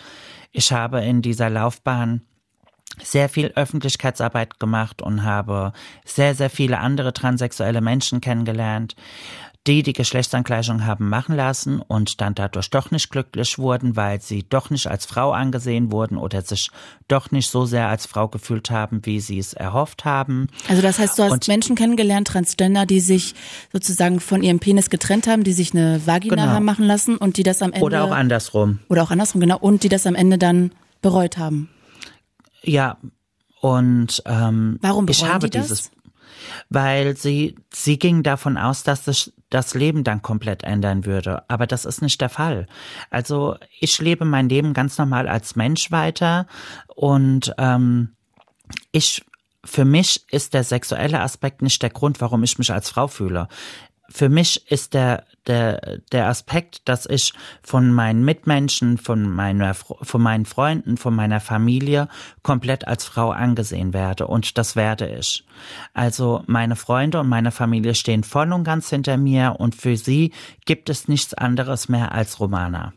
[0.52, 2.22] ich habe in dieser Laufbahn
[3.02, 5.74] sehr viel Öffentlichkeitsarbeit gemacht und habe
[6.06, 8.96] sehr, sehr viele andere transsexuelle Menschen kennengelernt,
[9.68, 14.44] die die Geschlechtsangleichung haben machen lassen und dann dadurch doch nicht glücklich wurden, weil sie
[14.48, 16.72] doch nicht als Frau angesehen wurden oder sich
[17.08, 20.48] doch nicht so sehr als Frau gefühlt haben, wie sie es erhofft haben.
[20.70, 23.36] Also das heißt, du hast und Menschen kennengelernt, Transgender, die sich
[23.74, 26.48] sozusagen von ihrem Penis getrennt haben, die sich eine Vagina genau.
[26.48, 29.58] haben machen lassen und die das am Ende oder auch andersrum oder auch andersrum genau
[29.58, 31.70] und die das am Ende dann bereut haben.
[32.64, 32.98] Ja,
[33.62, 35.92] und ähm, warum ich habe die dieses,
[36.70, 41.68] weil sie sie ging davon aus, dass sich das Leben dann komplett ändern würde, aber
[41.68, 42.68] das ist nicht der Fall.
[43.10, 46.48] Also ich lebe mein Leben ganz normal als Mensch weiter
[46.88, 48.16] und ähm,
[48.92, 49.26] ich
[49.66, 53.50] für mich ist der sexuelle Aspekt nicht der Grund, warum ich mich als Frau fühle
[54.12, 60.22] für mich ist der, der, der Aspekt, dass ich von meinen Mitmenschen, von meiner, von
[60.22, 62.08] meinen Freunden, von meiner Familie
[62.44, 64.28] komplett als Frau angesehen werde.
[64.28, 65.46] Und das werde ich.
[65.94, 70.34] Also meine Freunde und meine Familie stehen voll und ganz hinter mir und für sie
[70.66, 72.94] gibt es nichts anderes mehr als Romana.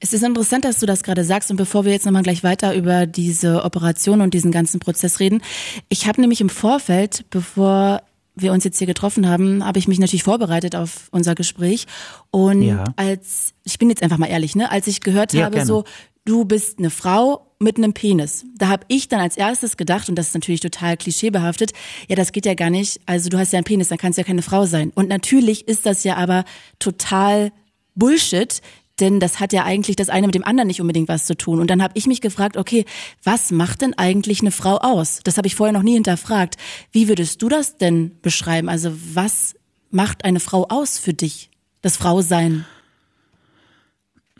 [0.00, 1.50] Es ist interessant, dass du das gerade sagst.
[1.50, 5.40] Und bevor wir jetzt nochmal gleich weiter über diese Operation und diesen ganzen Prozess reden,
[5.88, 8.02] ich habe nämlich im Vorfeld, bevor
[8.40, 11.86] wir uns jetzt hier getroffen haben, habe ich mich natürlich vorbereitet auf unser Gespräch.
[12.30, 12.84] Und ja.
[12.96, 15.66] als, ich bin jetzt einfach mal ehrlich, ne, als ich gehört ja, habe, gerne.
[15.66, 15.84] so,
[16.24, 18.44] du bist eine Frau mit einem Penis.
[18.56, 21.72] Da habe ich dann als erstes gedacht, und das ist natürlich total klischeebehaftet,
[22.08, 23.00] ja, das geht ja gar nicht.
[23.06, 24.92] Also du hast ja einen Penis, dann kannst du ja keine Frau sein.
[24.94, 26.44] Und natürlich ist das ja aber
[26.78, 27.52] total
[27.94, 28.60] Bullshit,
[29.00, 31.60] denn das hat ja eigentlich das eine mit dem anderen nicht unbedingt was zu tun.
[31.60, 32.84] Und dann habe ich mich gefragt, okay,
[33.22, 35.20] was macht denn eigentlich eine Frau aus?
[35.24, 36.56] Das habe ich vorher noch nie hinterfragt.
[36.92, 38.68] Wie würdest du das denn beschreiben?
[38.68, 39.54] Also was
[39.90, 41.50] macht eine Frau aus für dich,
[41.82, 42.64] das Frausein?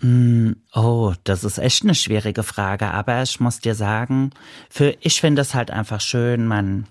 [0.00, 4.30] Mm, oh, das ist echt eine schwierige Frage, aber ich muss dir sagen,
[4.70, 6.86] für ich finde es halt einfach schön, man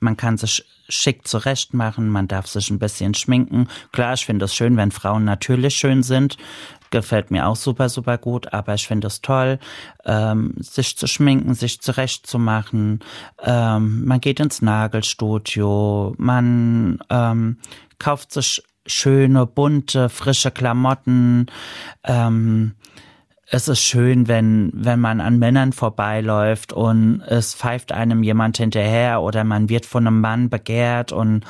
[0.00, 3.68] man kann sich schick zurecht machen, man darf sich ein bisschen schminken.
[3.92, 6.36] Klar, ich finde es schön, wenn Frauen natürlich schön sind.
[6.90, 9.60] Gefällt mir auch super, super gut, aber ich finde es toll,
[10.04, 13.00] ähm, sich zu schminken, sich zurechtzumachen.
[13.42, 17.58] Ähm, man geht ins Nagelstudio, man ähm,
[18.00, 21.46] kauft sich schöne, bunte, frische Klamotten.
[22.02, 22.74] Ähm,
[23.52, 29.22] es ist schön, wenn, wenn man an Männern vorbeiläuft und es pfeift einem jemand hinterher
[29.22, 31.44] oder man wird von einem Mann begehrt und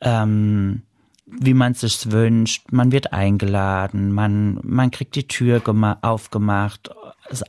[0.00, 0.82] ähm,
[1.26, 5.62] wie man es sich wünscht, man wird eingeladen, man, man kriegt die Tür
[6.02, 6.90] aufgemacht,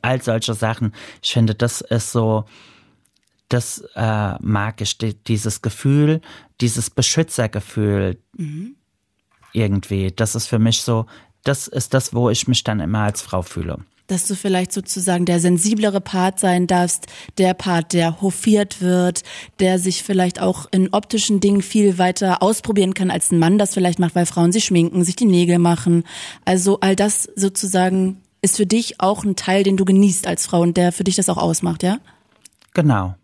[0.03, 0.93] all solche Sachen.
[1.23, 2.45] Ich finde, das ist so,
[3.49, 6.21] das äh, mag ich, dieses Gefühl,
[6.61, 8.75] dieses Beschützergefühl mhm.
[9.51, 10.11] irgendwie.
[10.11, 11.07] Das ist für mich so,
[11.43, 15.25] das ist das, wo ich mich dann immer als Frau fühle dass du vielleicht sozusagen
[15.25, 19.23] der sensiblere Part sein darfst, der Part, der hofiert wird,
[19.59, 23.73] der sich vielleicht auch in optischen Dingen viel weiter ausprobieren kann, als ein Mann das
[23.73, 26.03] vielleicht macht, weil Frauen sich schminken, sich die Nägel machen.
[26.45, 30.61] Also all das sozusagen ist für dich auch ein Teil, den du genießt als Frau
[30.61, 31.97] und der für dich das auch ausmacht, ja?
[32.73, 33.15] Genau.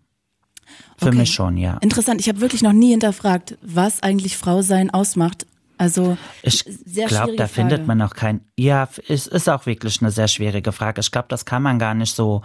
[0.97, 1.17] Für okay.
[1.17, 1.77] mich schon, ja.
[1.81, 2.21] Interessant.
[2.21, 5.45] Ich habe wirklich noch nie hinterfragt, was eigentlich Frau sein ausmacht.
[5.81, 6.63] Also ich
[6.93, 7.47] glaube, da Frage.
[7.47, 8.41] findet man auch kein.
[8.55, 11.01] Ja, es ist auch wirklich eine sehr schwierige Frage.
[11.01, 12.43] Ich glaube, das kann man gar nicht so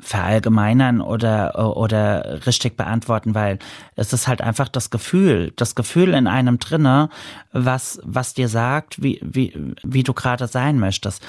[0.00, 3.60] verallgemeinern oder oder richtig beantworten, weil
[3.94, 7.10] es ist halt einfach das Gefühl, das Gefühl in einem drinne,
[7.52, 11.24] was was dir sagt, wie wie wie du gerade sein möchtest.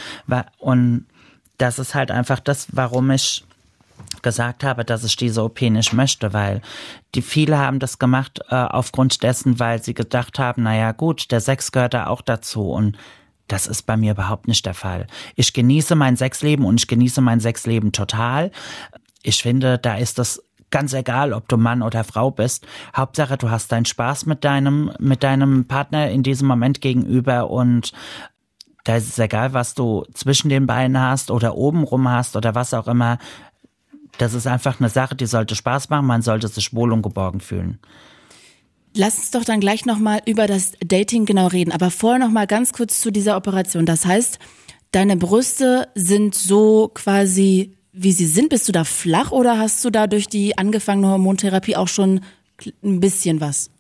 [0.58, 1.06] Und
[1.60, 3.44] das ist halt einfach das, warum ich
[4.22, 6.62] gesagt habe, dass ich diese OP nicht möchte, weil
[7.16, 11.42] die viele haben das gemacht äh, aufgrund dessen, weil sie gedacht haben, naja gut, der
[11.42, 12.98] Sex gehört da auch dazu und
[13.48, 15.08] das ist bei mir überhaupt nicht der Fall.
[15.36, 18.52] Ich genieße mein Sexleben und ich genieße mein Sexleben total.
[19.24, 22.68] Ich finde, da ist das ganz egal, ob du Mann oder Frau bist.
[22.96, 27.92] Hauptsache, du hast deinen Spaß mit deinem, mit deinem Partner in diesem Moment gegenüber und
[28.84, 32.56] da ist es egal, was du zwischen den Beinen hast oder oben rum hast oder
[32.56, 33.18] was auch immer.
[34.20, 37.40] Das ist einfach eine Sache, die sollte Spaß machen, man sollte sich wohl und geborgen
[37.40, 37.80] fühlen.
[38.94, 42.74] Lass uns doch dann gleich nochmal über das Dating genau reden, aber vorher nochmal ganz
[42.74, 43.86] kurz zu dieser Operation.
[43.86, 44.38] Das heißt,
[44.92, 48.50] deine Brüste sind so quasi, wie sie sind.
[48.50, 52.20] Bist du da flach oder hast du da durch die angefangene Hormontherapie auch schon
[52.84, 53.72] ein bisschen was?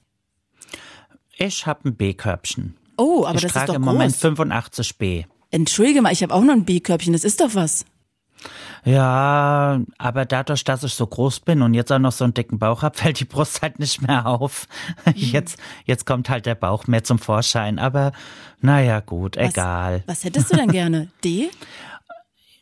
[1.38, 2.78] Ich habe ein B-Körbchen.
[2.96, 5.26] Oh, aber ich das ist doch Ich trage im Moment 85B.
[5.52, 7.12] Entschuldige mal, ich habe auch noch ein B-Körbchen.
[7.12, 7.84] Das ist doch was.
[8.86, 12.60] Ja, aber dadurch, dass ich so groß bin und jetzt auch noch so einen dicken
[12.60, 14.68] Bauch habe, fällt die Brust halt nicht mehr auf.
[15.06, 15.14] Mhm.
[15.16, 17.80] Jetzt, jetzt kommt halt der Bauch mehr zum Vorschein.
[17.80, 18.12] Aber
[18.62, 20.04] naja, gut, was, egal.
[20.08, 21.10] Was hättest du denn gerne?
[21.24, 21.50] D?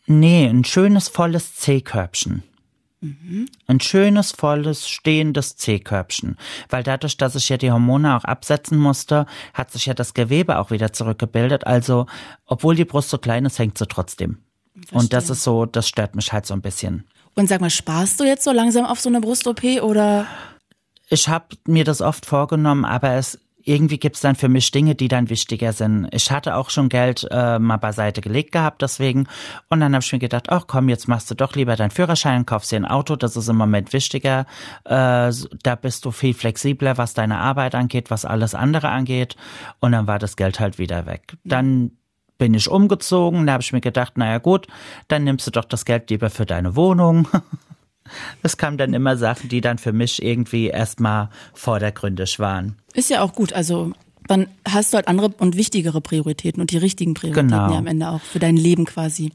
[0.07, 2.43] Nee, ein schönes, volles C-Körbchen.
[3.01, 3.47] Mhm.
[3.67, 6.37] Ein schönes, volles, stehendes C-Körbchen.
[6.69, 10.57] Weil dadurch, dass ich ja die Hormone auch absetzen musste, hat sich ja das Gewebe
[10.57, 11.67] auch wieder zurückgebildet.
[11.67, 12.07] Also,
[12.45, 14.39] obwohl die Brust so klein ist, hängt sie trotzdem.
[14.77, 14.99] Verstehe.
[14.99, 17.07] Und das ist so, das stört mich halt so ein bisschen.
[17.35, 20.27] Und sag mal, sparst du jetzt so langsam auf so eine Brust-OP oder?
[21.09, 25.09] Ich habe mir das oft vorgenommen, aber es irgendwie gibt's dann für mich Dinge, die
[25.09, 26.07] dann wichtiger sind.
[26.11, 29.27] Ich hatte auch schon Geld äh, mal beiseite gelegt gehabt, deswegen.
[29.69, 32.45] Und dann habe ich mir gedacht, ach komm, jetzt machst du doch lieber deinen Führerschein,
[32.45, 34.45] kaufst dir ein Auto, das ist im Moment wichtiger.
[34.85, 35.31] Äh,
[35.63, 39.35] da bist du viel flexibler, was deine Arbeit angeht, was alles andere angeht.
[39.81, 41.35] Und dann war das Geld halt wieder weg.
[41.43, 41.91] Dann
[42.37, 43.45] bin ich umgezogen.
[43.45, 44.67] Da habe ich mir gedacht, naja gut,
[45.07, 47.27] dann nimmst du doch das Geld lieber für deine Wohnung.
[48.41, 52.77] Es kamen dann immer Sachen, die dann für mich irgendwie erstmal vordergründig waren.
[52.93, 53.51] Ist ja auch gut.
[53.51, 53.91] Also
[54.27, 57.71] dann hast du halt andere und wichtigere Prioritäten und die richtigen Prioritäten genau.
[57.71, 59.31] ja am Ende auch für dein Leben quasi.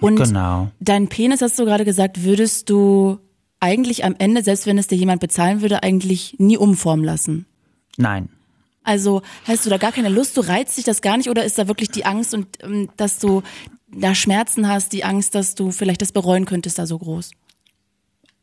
[0.00, 0.70] Und genau.
[0.80, 3.18] dein Penis, hast du gerade gesagt, würdest du
[3.60, 7.46] eigentlich am Ende, selbst wenn es dir jemand bezahlen würde, eigentlich nie umformen lassen?
[7.96, 8.30] Nein.
[8.82, 11.58] Also hast du da gar keine Lust, du reizt dich das gar nicht oder ist
[11.58, 13.42] da wirklich die Angst und ähm, dass du
[13.88, 17.30] da Schmerzen hast, die Angst, dass du vielleicht das bereuen könntest, da so groß?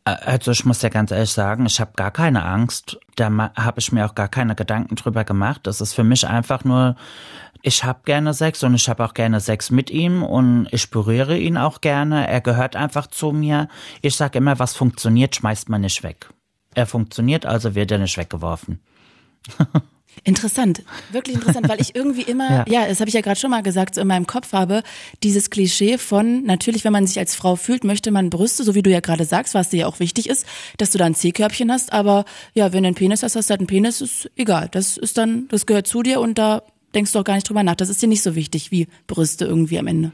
[0.04, 2.97] Also ich muss ja ganz ehrlich sagen, ich habe gar keine Angst.
[3.17, 5.62] Da habe ich mir auch gar keine Gedanken drüber gemacht.
[5.63, 6.95] Das ist für mich einfach nur,
[7.62, 11.38] ich habe gerne Sex und ich habe auch gerne Sex mit ihm und ich berühre
[11.38, 12.26] ihn auch gerne.
[12.26, 13.67] Er gehört einfach zu mir.
[14.02, 16.30] Ich sage immer, was funktioniert, schmeißt man nicht weg.
[16.73, 18.80] Er funktioniert, also wird er nicht weggeworfen.
[20.23, 23.51] Interessant, wirklich interessant, weil ich irgendwie immer, ja, ja das habe ich ja gerade schon
[23.51, 24.84] mal gesagt, so in meinem Kopf habe,
[25.23, 28.84] dieses Klischee von, natürlich, wenn man sich als Frau fühlt, möchte man Brüste, so wie
[28.84, 30.45] du ja gerade sagst, was dir ja auch wichtig ist,
[30.77, 33.51] dass du da ein C-Körbchen hast, aber ja, wenn du einen Penis hast, hast du
[33.51, 34.69] halt einen Penis, ist egal.
[34.71, 36.63] Das ist dann, das gehört zu dir und da
[36.95, 37.75] denkst du auch gar nicht drüber nach.
[37.75, 40.12] Das ist dir nicht so wichtig wie Brüste irgendwie am Ende.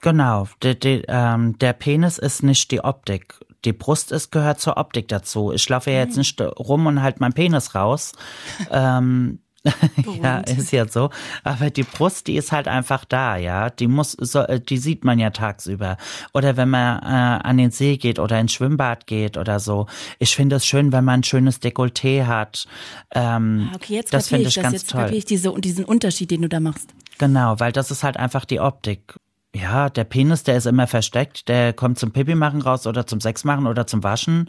[0.00, 3.38] Genau, der, der, ähm, der Penis ist nicht die Optik.
[3.64, 5.52] Die Brust ist, gehört zur Optik dazu.
[5.52, 8.12] Ich laufe ja jetzt nicht rum und halt meinen Penis raus.
[8.70, 9.38] ähm,
[10.22, 11.10] ja, ist ja so.
[11.44, 13.70] Aber die Brust, die ist halt einfach da, ja.
[13.70, 15.98] Die muss, so, äh, die sieht man ja tagsüber.
[16.34, 19.86] Oder wenn man äh, an den See geht oder ins Schwimmbad geht oder so.
[20.18, 22.66] Ich finde es schön, wenn man ein schönes Dekolleté hat.
[23.14, 24.62] Ähm, Ah, okay, jetzt das finde ich das.
[24.64, 25.02] ganz jetzt toll.
[25.02, 26.88] kapiere ich diese, diesen Unterschied, den du da machst.
[27.18, 29.14] Genau, weil das ist halt einfach die Optik.
[29.54, 33.20] Ja, der Penis, der ist immer versteckt, der kommt zum Pipi machen raus oder zum
[33.20, 34.48] Sex machen oder zum Waschen,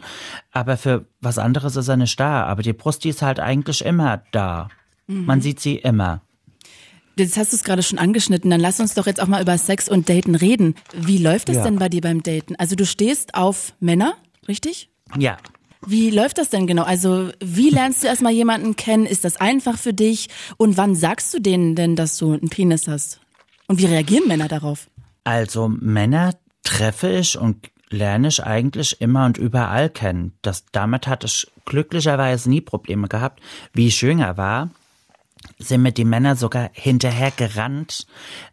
[0.50, 2.44] aber für was anderes ist er nicht da.
[2.44, 4.68] Aber die Brust, die ist halt eigentlich immer da.
[5.06, 6.22] Man sieht sie immer.
[7.16, 9.58] Jetzt hast du es gerade schon angeschnitten, dann lass uns doch jetzt auch mal über
[9.58, 10.74] Sex und Daten reden.
[10.94, 11.64] Wie läuft es Ja.
[11.64, 12.56] denn bei dir beim Daten?
[12.56, 14.14] Also du stehst auf Männer,
[14.48, 14.88] richtig?
[15.18, 15.36] Ja.
[15.86, 16.82] Wie läuft das denn genau?
[16.84, 19.04] Also wie lernst du erstmal jemanden kennen?
[19.04, 20.28] Ist das einfach für dich?
[20.56, 23.20] Und wann sagst du denen denn, dass du einen Penis hast?
[23.68, 24.88] Und wie reagieren Männer darauf?
[25.24, 30.36] Also Männer treffe ich und lerne ich eigentlich immer und überall kennen.
[30.42, 33.40] Das, damit hatte ich glücklicherweise nie Probleme gehabt.
[33.72, 34.70] Wie ich jünger war,
[35.58, 38.06] sind mir die Männer sogar hinterher gerannt.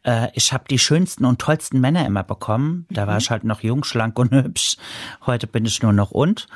[0.03, 2.85] Äh, ich habe die schönsten und tollsten Männer immer bekommen.
[2.89, 4.77] Da war ich halt noch jung, schlank und hübsch.
[5.25, 6.47] Heute bin ich nur noch und.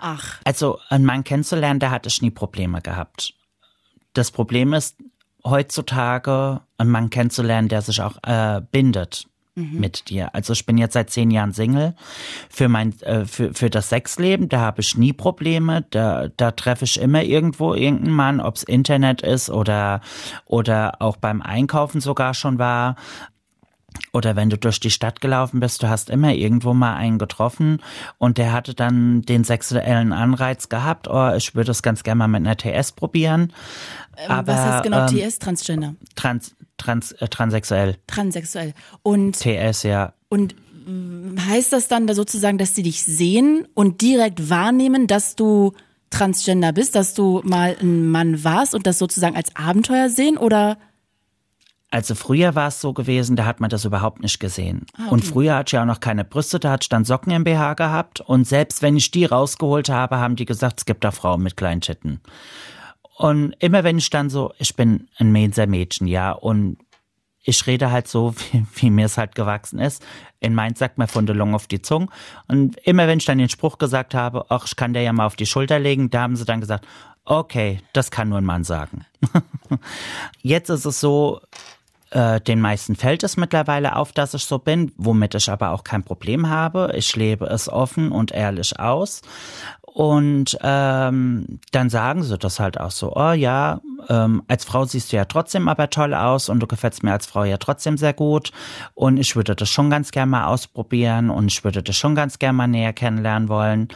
[0.00, 3.34] Ach, Also einen Mann kennenzulernen, da hatte ich nie Probleme gehabt.
[4.12, 4.96] Das Problem ist
[5.44, 10.34] heutzutage einen Mann kennenzulernen, der sich auch äh, bindet mit dir.
[10.34, 11.94] Also ich bin jetzt seit zehn Jahren Single.
[12.50, 15.84] Für mein äh, für für das Sexleben, da habe ich nie Probleme.
[15.90, 20.00] Da da treffe ich immer irgendwo irgendeinen Mann, ob's Internet ist oder
[20.44, 22.96] oder auch beim Einkaufen sogar schon war.
[24.12, 27.80] Oder wenn du durch die Stadt gelaufen bist, du hast immer irgendwo mal einen getroffen
[28.18, 32.28] und der hatte dann den sexuellen Anreiz gehabt, oh, ich würde es ganz gerne mal
[32.28, 33.52] mit einer TS probieren.
[34.28, 35.94] Aber was heißt genau ähm, TS, Transgender?
[36.16, 37.96] trans, trans, äh, transsexuell.
[38.06, 38.74] Transsexuell.
[39.02, 40.12] Und, TS, ja.
[40.28, 40.54] und
[41.48, 45.72] heißt das dann da sozusagen, dass sie dich sehen und direkt wahrnehmen, dass du
[46.10, 50.78] Transgender bist, dass du mal ein Mann warst und das sozusagen als Abenteuer sehen oder
[51.90, 54.86] Also früher war es so gewesen, da hat man das überhaupt nicht gesehen.
[54.96, 57.32] Ah, Und früher hatte ich ja auch noch keine Brüste, da hatte ich dann Socken
[57.32, 58.20] im BH gehabt.
[58.20, 61.56] Und selbst wenn ich die rausgeholt habe, haben die gesagt, es gibt da Frauen mit
[61.56, 62.20] kleinen Titten.
[63.16, 66.78] Und immer wenn ich dann so, ich bin ein Menser Mädchen, ja, und
[67.44, 70.04] ich rede halt so, wie, wie mir es halt gewachsen ist.
[70.40, 72.08] In Mainz sagt man von der Lunge auf die Zunge.
[72.48, 75.26] Und immer wenn ich dann den Spruch gesagt habe, ach, ich kann dir ja mal
[75.26, 76.86] auf die Schulter legen, da haben sie dann gesagt,
[77.24, 79.06] okay, das kann nur ein Mann sagen.
[80.42, 81.40] Jetzt ist es so,
[82.10, 85.84] äh, den meisten fällt es mittlerweile auf, dass ich so bin, womit ich aber auch
[85.84, 86.92] kein Problem habe.
[86.96, 89.22] Ich lebe es offen und ehrlich aus.
[89.94, 95.12] Und ähm, dann sagen sie das halt auch so, oh ja, ähm, als Frau siehst
[95.12, 98.12] du ja trotzdem aber toll aus und du gefällst mir als Frau ja trotzdem sehr
[98.12, 98.50] gut.
[98.94, 102.40] Und ich würde das schon ganz gern mal ausprobieren und ich würde das schon ganz
[102.40, 103.86] gern mal näher kennenlernen wollen.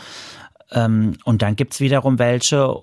[0.70, 2.76] Ähm, und dann gibt's wiederum welche,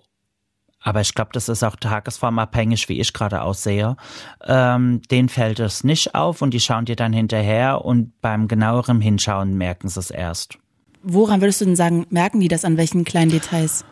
[0.82, 3.95] aber ich glaube, das ist auch tagesformabhängig, wie ich gerade aussehe.
[4.43, 8.99] Ähm, denen fällt es nicht auf und die schauen dir dann hinterher und beim genaueren
[8.99, 10.60] Hinschauen merken sie es erst.
[11.06, 13.86] Woran würdest du denn sagen, merken die das an welchen kleinen Details?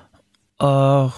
[0.60, 1.13] Och,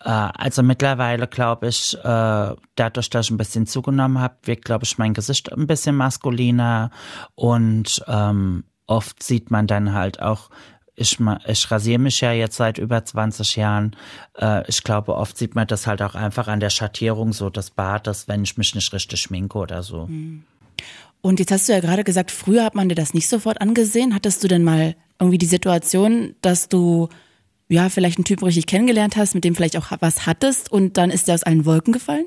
[0.00, 4.84] äh, also mittlerweile glaube ich, äh, dadurch, dass ich ein bisschen zugenommen habe, wird, glaube
[4.84, 6.90] ich, mein Gesicht ein bisschen maskuliner
[7.34, 10.50] und ähm, oft sieht man dann halt auch,
[10.94, 13.94] ich, ich rasiere mich ja jetzt seit über 20 Jahren.
[14.36, 17.70] Äh, ich glaube, oft sieht man das halt auch einfach an der Schattierung so des
[17.70, 20.08] Bartes, wenn ich mich nicht richtig schminke oder so.
[21.20, 24.14] Und jetzt hast du ja gerade gesagt, früher hat man dir das nicht sofort angesehen.
[24.14, 27.08] Hattest du denn mal irgendwie die Situation, dass du
[27.68, 31.10] ja vielleicht einen Typen richtig kennengelernt hast, mit dem vielleicht auch was hattest und dann
[31.10, 32.26] ist der aus allen Wolken gefallen?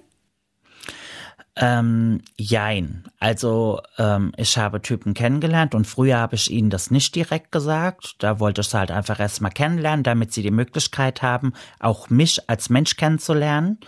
[1.58, 3.04] Ähm, jein.
[3.20, 8.16] Also ähm, ich habe Typen kennengelernt und früher habe ich ihnen das nicht direkt gesagt.
[8.20, 12.70] Da wollte ich halt einfach erstmal kennenlernen, damit sie die Möglichkeit haben, auch mich als
[12.70, 13.80] Mensch kennenzulernen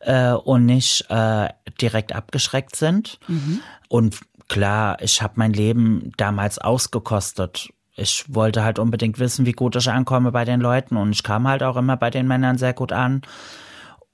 [0.00, 3.20] äh, und nicht äh, direkt abgeschreckt sind.
[3.88, 7.68] Und klar, ich habe mein Leben damals ausgekostet.
[7.96, 11.46] Ich wollte halt unbedingt wissen, wie gut ich ankomme bei den Leuten und ich kam
[11.46, 13.22] halt auch immer bei den Männern sehr gut an.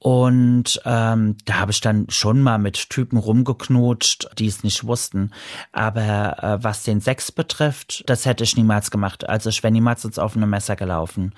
[0.02, 5.30] Und ähm, da habe ich dann schon mal mit Typen rumgeknutscht, die es nicht wussten.
[5.72, 9.28] Aber äh, was den Sex betrifft, das hätte ich niemals gemacht.
[9.28, 11.34] Also ich wäre niemals ins offene Messer gelaufen.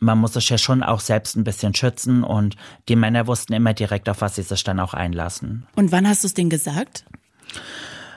[0.00, 2.56] Man muss sich ja schon auch selbst ein bisschen schützen und
[2.90, 5.66] die Männer wussten immer direkt, auf was sie sich dann auch einlassen.
[5.74, 7.06] Und wann hast du es denen gesagt?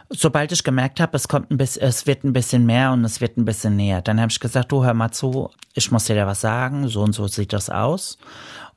[0.09, 3.21] Sobald ich gemerkt habe, es kommt ein bisschen, es wird ein bisschen mehr und es
[3.21, 6.15] wird ein bisschen näher, dann habe ich gesagt, du hör mal zu, ich muss dir
[6.15, 8.17] da was sagen, so und so sieht das aus.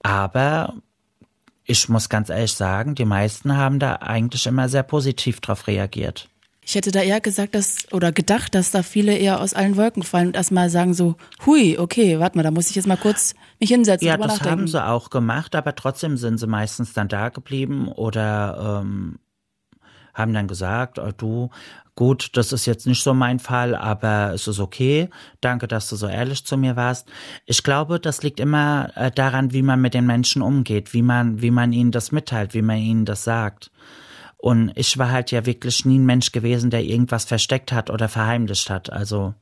[0.02, 0.74] Aber
[1.64, 6.28] ich muss ganz ehrlich sagen, die meisten haben da eigentlich immer sehr positiv drauf reagiert.
[6.68, 10.02] Ich hätte da eher gesagt, dass oder gedacht, dass da viele eher aus allen Wolken
[10.02, 11.16] fallen und erstmal sagen so,
[11.46, 14.06] hui, okay, warte mal, da muss ich jetzt mal kurz mich hinsetzen.
[14.06, 14.50] Ja, das nachdenken.
[14.50, 19.18] haben sie auch gemacht, aber trotzdem sind sie meistens dann da geblieben oder ähm,
[20.18, 21.50] haben dann gesagt, oh, du,
[21.94, 25.08] gut, das ist jetzt nicht so mein Fall, aber es ist okay.
[25.40, 27.08] Danke, dass du so ehrlich zu mir warst.
[27.44, 31.42] Ich glaube, das liegt immer äh, daran, wie man mit den Menschen umgeht, wie man,
[31.42, 33.70] wie man ihnen das mitteilt, wie man ihnen das sagt.
[34.36, 38.08] Und ich war halt ja wirklich nie ein Mensch gewesen, der irgendwas versteckt hat oder
[38.08, 38.92] verheimlicht hat.
[38.92, 39.34] Also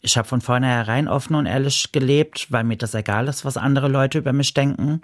[0.00, 3.86] ich habe von vornherein offen und ehrlich gelebt, weil mir das egal ist, was andere
[3.86, 5.02] Leute über mich denken.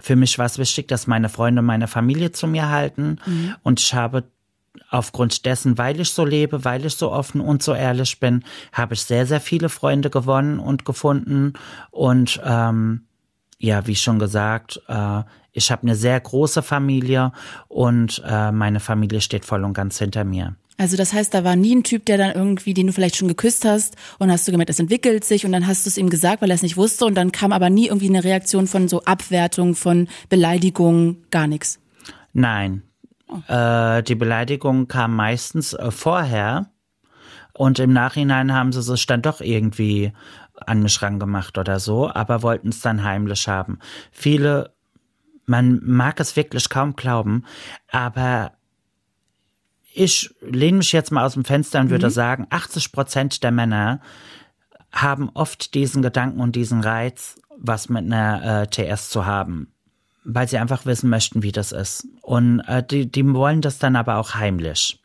[0.00, 3.18] Für mich war es wichtig, dass meine Freunde meine Familie zu mir halten.
[3.62, 4.24] Und ich habe
[4.90, 8.94] aufgrund dessen, weil ich so lebe, weil ich so offen und so ehrlich bin, habe
[8.94, 11.54] ich sehr, sehr viele Freunde gewonnen und gefunden.
[11.90, 13.06] Und ähm,
[13.58, 15.22] ja, wie schon gesagt, äh,
[15.52, 17.32] ich habe eine sehr große Familie
[17.68, 20.56] und äh, meine Familie steht voll und ganz hinter mir.
[20.76, 23.28] Also das heißt, da war nie ein Typ, der dann irgendwie, den du vielleicht schon
[23.28, 26.10] geküsst hast und hast du gemerkt, es entwickelt sich und dann hast du es ihm
[26.10, 28.88] gesagt, weil er es nicht wusste und dann kam aber nie irgendwie eine Reaktion von
[28.88, 31.78] so Abwertung, von Beleidigung, gar nichts.
[32.32, 32.82] Nein,
[33.46, 36.70] äh, die Beleidigung kam meistens äh, vorher
[37.52, 40.12] und im Nachhinein haben sie sich dann doch irgendwie
[40.66, 43.78] an mich rangemacht oder so, aber wollten es dann heimlich haben.
[44.10, 44.74] Viele,
[45.46, 47.44] man mag es wirklich kaum glauben,
[47.90, 48.52] aber
[49.94, 54.00] ich lehne mich jetzt mal aus dem Fenster und würde sagen, 80 Prozent der Männer
[54.92, 59.72] haben oft diesen Gedanken und diesen Reiz, was mit einer äh, TS zu haben,
[60.24, 62.06] weil sie einfach wissen möchten, wie das ist.
[62.22, 64.98] Und äh, die, die wollen das dann aber auch heimlich.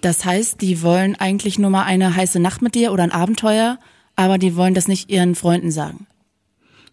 [0.00, 3.78] Das heißt, die wollen eigentlich nur mal eine heiße Nacht mit dir oder ein Abenteuer,
[4.16, 6.06] aber die wollen das nicht ihren Freunden sagen.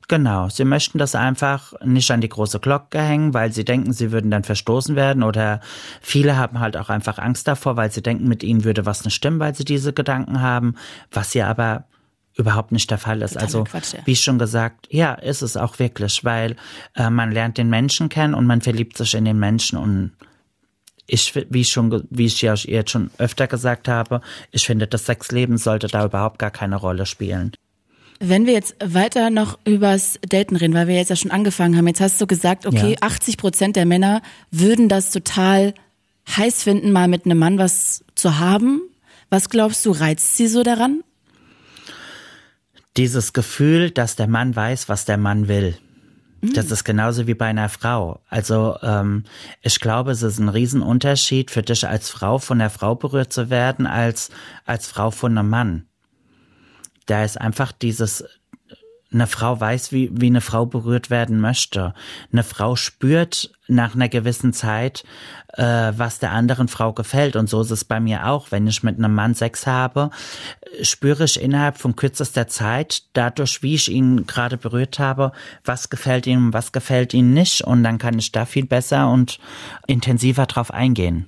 [0.10, 4.12] Genau, sie möchten das einfach nicht an die große Glocke hängen, weil sie denken, sie
[4.12, 5.62] würden dann verstoßen werden oder
[6.02, 9.14] viele haben halt auch einfach Angst davor, weil sie denken, mit ihnen würde was nicht
[9.14, 10.76] stimmen, weil sie diese Gedanken haben,
[11.12, 11.86] was ja aber
[12.36, 13.34] überhaupt nicht der Fall ist.
[13.34, 14.00] Totaler also, Quatsch, ja.
[14.06, 16.56] wie schon gesagt, ja, ist es auch wirklich, weil
[16.96, 20.14] äh, man lernt den Menschen kennen und man verliebt sich in den Menschen und
[21.06, 25.60] ich, wie schon, wie ich ja jetzt schon öfter gesagt habe, ich finde, das Sexleben
[25.60, 27.52] sollte da überhaupt gar keine Rolle spielen.
[28.20, 31.88] Wenn wir jetzt weiter noch übers Daten reden, weil wir jetzt ja schon angefangen haben,
[31.88, 32.98] jetzt hast du gesagt, okay, Ja.
[33.02, 35.74] 80 Prozent der Männer würden das total
[36.36, 38.82] heiß finden, mal mit einem Mann was zu haben.
[39.30, 41.04] Was glaubst du, reizt sie so daran?
[42.98, 45.78] dieses Gefühl, dass der Mann weiß, was der Mann will.
[46.42, 48.22] Das ist genauso wie bei einer Frau.
[48.30, 49.26] Also ähm,
[49.62, 53.50] ich glaube, es ist ein Riesenunterschied für dich als Frau von der Frau berührt zu
[53.50, 54.30] werden, als
[54.66, 55.89] als Frau von einem Mann.
[57.10, 58.24] Da ist einfach dieses,
[59.12, 61.94] eine Frau weiß, wie, wie eine Frau berührt werden möchte.
[62.32, 65.04] Eine Frau spürt nach einer gewissen Zeit,
[65.54, 67.36] äh, was der anderen Frau gefällt.
[67.36, 68.52] Und so ist es bei mir auch.
[68.52, 70.10] Wenn ich mit einem Mann Sex habe,
[70.82, 75.32] spüre ich innerhalb von kürzester Zeit, dadurch, wie ich ihn gerade berührt habe,
[75.64, 77.62] was gefällt ihm was gefällt ihm nicht.
[77.62, 79.40] Und dann kann ich da viel besser und
[79.88, 81.28] intensiver drauf eingehen.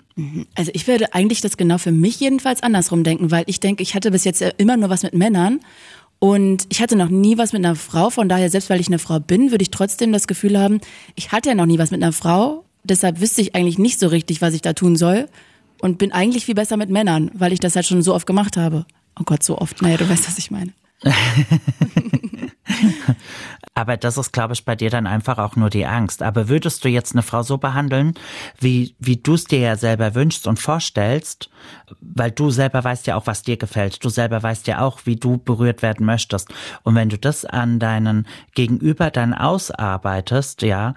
[0.56, 3.96] Also ich würde eigentlich das genau für mich jedenfalls andersrum denken, weil ich denke, ich
[3.96, 5.62] hatte bis jetzt immer nur was mit Männern
[6.24, 8.12] und ich hatte noch nie was mit einer Frau.
[8.12, 10.80] Von daher, selbst weil ich eine Frau bin, würde ich trotzdem das Gefühl haben,
[11.16, 12.64] ich hatte ja noch nie was mit einer Frau.
[12.84, 15.28] Deshalb wüsste ich eigentlich nicht so richtig, was ich da tun soll
[15.80, 18.56] und bin eigentlich viel besser mit Männern, weil ich das halt schon so oft gemacht
[18.56, 18.86] habe.
[19.20, 19.82] Oh Gott, so oft.
[19.82, 20.74] Naja, du weißt, was ich meine.
[23.74, 26.22] Aber das ist, glaube ich, bei dir dann einfach auch nur die Angst.
[26.24, 28.16] Aber würdest du jetzt eine Frau so behandeln,
[28.60, 31.50] wie, wie du es dir ja selber wünschst und vorstellst,
[32.02, 34.04] weil du selber weißt ja auch, was dir gefällt.
[34.04, 36.50] Du selber weißt ja auch, wie du berührt werden möchtest.
[36.84, 40.94] Und wenn du das an deinen Gegenüber dann ausarbeitest, ja,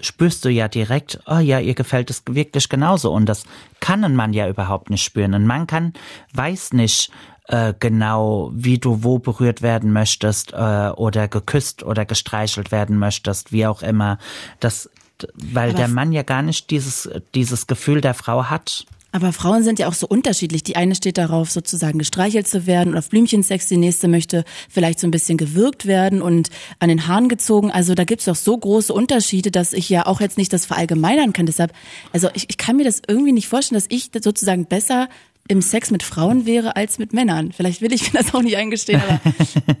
[0.00, 3.10] spürst du ja direkt, oh ja, ihr gefällt es wirklich genauso.
[3.12, 3.44] Und das
[3.80, 5.34] kann ein Mann ja überhaupt nicht spüren.
[5.34, 5.94] Ein Mann kann,
[6.34, 7.10] weiß nicht,
[7.52, 10.56] äh, genau, wie du wo berührt werden möchtest äh,
[10.96, 14.16] oder geküsst oder gestreichelt werden möchtest, wie auch immer.
[14.58, 14.88] Das,
[15.34, 18.86] weil Aber der Mann ja gar nicht dieses, dieses Gefühl der Frau hat.
[19.14, 20.62] Aber Frauen sind ja auch so unterschiedlich.
[20.62, 23.68] Die eine steht darauf, sozusagen gestreichelt zu werden und auf Blümchensex.
[23.68, 26.48] Die nächste möchte vielleicht so ein bisschen gewürgt werden und
[26.78, 27.70] an den Haaren gezogen.
[27.70, 31.34] Also da gibt's doch so große Unterschiede, dass ich ja auch jetzt nicht das verallgemeinern
[31.34, 31.44] kann.
[31.44, 31.74] Deshalb,
[32.14, 35.10] also ich, ich kann mir das irgendwie nicht vorstellen, dass ich sozusagen besser
[35.48, 37.52] im Sex mit Frauen wäre als mit Männern.
[37.52, 39.20] Vielleicht will ich mir das auch nicht eingestehen, aber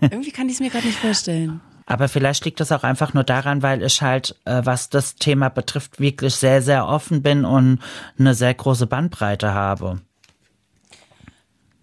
[0.10, 1.60] irgendwie kann ich es mir gerade nicht vorstellen.
[1.86, 5.48] Aber vielleicht liegt das auch einfach nur daran, weil ich halt, äh, was das Thema
[5.48, 7.80] betrifft, wirklich sehr, sehr offen bin und
[8.18, 10.00] eine sehr große Bandbreite habe.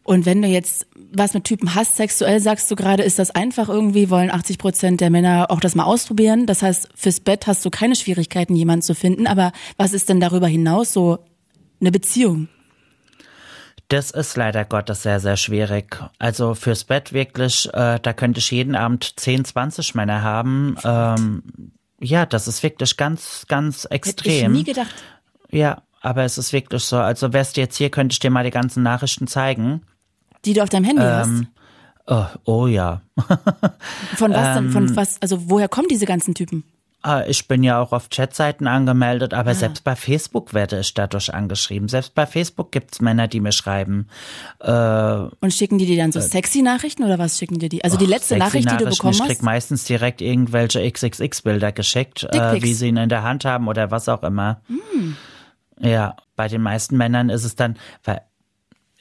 [0.03, 3.69] Und wenn du jetzt was mit Typen hast, sexuell sagst du gerade, ist das einfach
[3.69, 6.45] irgendwie, wollen 80 Prozent der Männer auch das mal ausprobieren.
[6.47, 9.27] Das heißt, fürs Bett hast du keine Schwierigkeiten, jemanden zu finden.
[9.27, 11.19] Aber was ist denn darüber hinaus so
[11.79, 12.47] eine Beziehung?
[13.89, 15.97] Das ist leider Gottes sehr, sehr schwierig.
[16.19, 20.75] Also fürs Bett wirklich, äh, da könnte ich jeden Abend 10, 20 Männer haben.
[20.83, 21.43] Ähm,
[21.99, 24.31] ja, das ist wirklich ganz, ganz extrem.
[24.31, 24.93] Hätte ich nie gedacht.
[25.49, 26.97] Ja, aber es ist wirklich so.
[26.97, 29.81] Also wärst du jetzt hier, könnte ich dir mal die ganzen Nachrichten zeigen.
[30.45, 31.47] Die du auf deinem Handy ähm,
[32.05, 32.37] hast?
[32.45, 33.01] Oh, oh ja.
[34.15, 34.69] Von was denn?
[34.71, 35.19] Von ähm, was?
[35.21, 36.63] Also woher kommen diese ganzen Typen?
[37.01, 39.55] Ah, ich bin ja auch auf Chatseiten angemeldet, aber ah.
[39.55, 41.87] selbst bei Facebook werde ich dadurch angeschrieben.
[41.87, 44.09] Selbst bei Facebook gibt's Männer, die mir schreiben.
[44.59, 44.71] Äh,
[45.39, 47.85] Und schicken die dir dann so äh, sexy Nachrichten oder was schicken dir die?
[47.85, 49.21] Also die letzte Nachricht, die du bekommen hast?
[49.21, 53.69] Ich krieg meistens direkt irgendwelche XXX-Bilder geschickt, äh, wie sie ihn in der Hand haben
[53.69, 54.59] oder was auch immer.
[54.67, 55.13] Mm.
[55.81, 58.21] Ja, bei den meisten Männern ist es dann, weil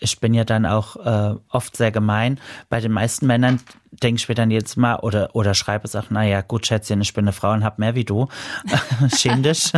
[0.01, 2.41] ich bin ja dann auch äh, oft sehr gemein.
[2.69, 6.11] Bei den meisten Männern denke ich mir dann jetzt mal oder oder schreibe es auch,
[6.11, 8.29] naja, gut, Schätzchen, ich bin eine Frau und hab mehr wie du.
[9.17, 9.73] Schäm dich.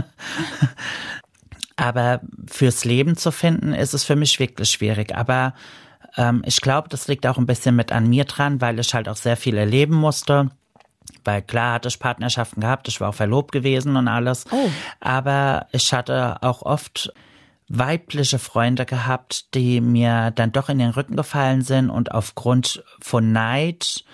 [1.77, 5.15] Aber fürs Leben zu finden, ist es für mich wirklich schwierig.
[5.17, 5.55] Aber
[6.17, 9.09] ähm, ich glaube, das liegt auch ein bisschen mit an mir dran, weil ich halt
[9.09, 10.51] auch sehr viel erleben musste.
[11.25, 14.45] Weil klar hatte ich Partnerschaften gehabt, ich war auch verlobt gewesen und alles.
[14.51, 14.71] Oh.
[15.01, 17.13] Aber ich hatte auch oft
[17.71, 23.31] weibliche Freunde gehabt, die mir dann doch in den Rücken gefallen sind und aufgrund von
[23.33, 24.05] Neid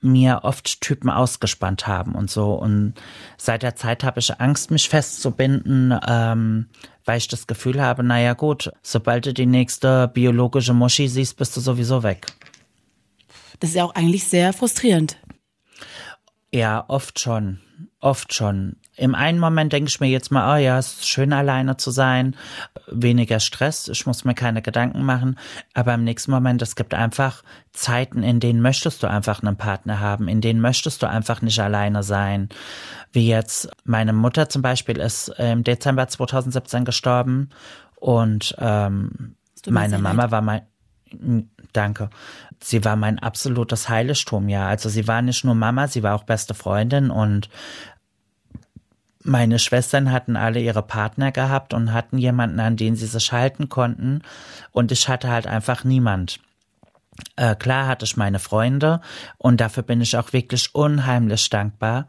[0.00, 2.54] mir oft Typen ausgespannt haben und so.
[2.54, 2.94] Und
[3.36, 6.68] seit der Zeit habe ich Angst, mich festzubinden, ähm,
[7.04, 11.56] weil ich das Gefühl habe, naja gut, sobald du die nächste biologische Muschi siehst, bist
[11.56, 12.26] du sowieso weg.
[13.58, 15.16] Das ist ja auch eigentlich sehr frustrierend.
[16.54, 17.60] Ja, oft schon.
[18.00, 18.76] Oft schon.
[18.96, 21.90] Im einen Moment denke ich mir jetzt mal, oh ja, es ist schön alleine zu
[21.90, 22.36] sein,
[22.88, 25.38] weniger Stress, ich muss mir keine Gedanken machen.
[25.72, 27.42] Aber im nächsten Moment, es gibt einfach
[27.72, 31.58] Zeiten, in denen möchtest du einfach einen Partner haben, in denen möchtest du einfach nicht
[31.58, 32.50] alleine sein.
[33.12, 37.48] Wie jetzt meine Mutter zum Beispiel ist im Dezember 2017 gestorben
[37.96, 39.36] und ähm,
[39.68, 40.62] meine Mama war mein
[41.72, 42.10] Danke.
[42.60, 44.68] Sie war mein absolutes Heiligtum, ja.
[44.68, 47.48] Also sie war nicht nur Mama, sie war auch beste Freundin und
[49.24, 53.68] meine Schwestern hatten alle ihre Partner gehabt und hatten jemanden, an den sie sich halten
[53.68, 54.22] konnten.
[54.72, 56.40] Und ich hatte halt einfach niemand.
[57.36, 59.00] Äh, klar hatte ich meine Freunde
[59.38, 62.08] und dafür bin ich auch wirklich unheimlich dankbar,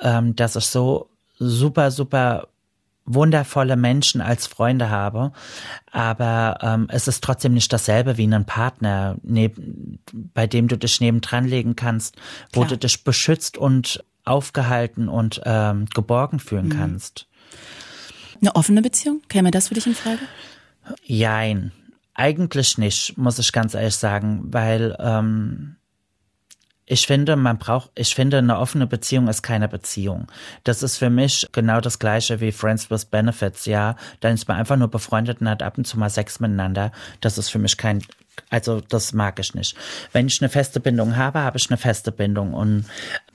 [0.00, 2.48] ähm, dass ich so super, super
[3.14, 5.32] wundervolle Menschen als Freunde habe,
[5.90, 11.00] aber ähm, es ist trotzdem nicht dasselbe wie ein Partner, neben, bei dem du dich
[11.00, 12.16] nebendran legen kannst,
[12.52, 12.70] wo Klar.
[12.70, 16.76] du dich beschützt und aufgehalten und ähm, geborgen fühlen mhm.
[16.76, 17.26] kannst.
[18.40, 19.22] Eine offene Beziehung?
[19.28, 20.20] Käme das für dich in Frage?
[21.04, 21.72] Jein.
[22.14, 25.76] Eigentlich nicht, muss ich ganz ehrlich sagen, weil ähm,
[26.90, 30.26] ich finde, man braucht, ich finde, eine offene Beziehung ist keine Beziehung.
[30.64, 33.94] Das ist für mich genau das gleiche wie Friends with Benefits, ja.
[34.18, 36.90] Dann ist man einfach nur befreundet und hat ab und zu mal Sex miteinander.
[37.20, 38.02] Das ist für mich kein,
[38.48, 39.76] also das mag ich nicht.
[40.12, 42.54] Wenn ich eine feste Bindung habe, habe ich eine feste Bindung.
[42.54, 42.84] Und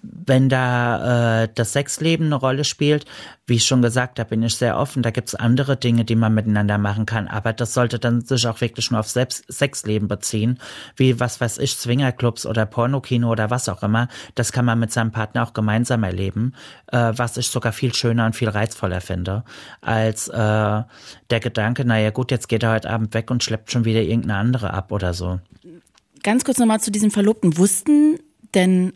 [0.02, 3.06] wenn da äh, das Sexleben eine Rolle spielt,
[3.48, 5.04] wie ich schon gesagt habe, bin ich sehr offen.
[5.04, 7.28] Da gibt's andere Dinge, die man miteinander machen kann.
[7.28, 10.60] Aber das sollte dann sich auch wirklich nur auf Selbst Sexleben beziehen,
[10.96, 14.08] wie was weiß ich, Swingerclubs oder Pornokino oder was auch immer.
[14.34, 16.56] Das kann man mit seinem Partner auch gemeinsam erleben,
[16.92, 19.44] äh, was ich sogar viel schöner und viel reizvoller finde,
[19.82, 20.34] als äh,
[21.30, 24.40] der Gedanke, naja gut, jetzt geht er heute Abend weg und schleppt schon wieder irgendeine
[24.40, 25.40] andere ab oder so.
[26.24, 27.58] Ganz kurz nochmal zu diesem Verlobten.
[27.58, 28.18] Wussten
[28.56, 28.94] denn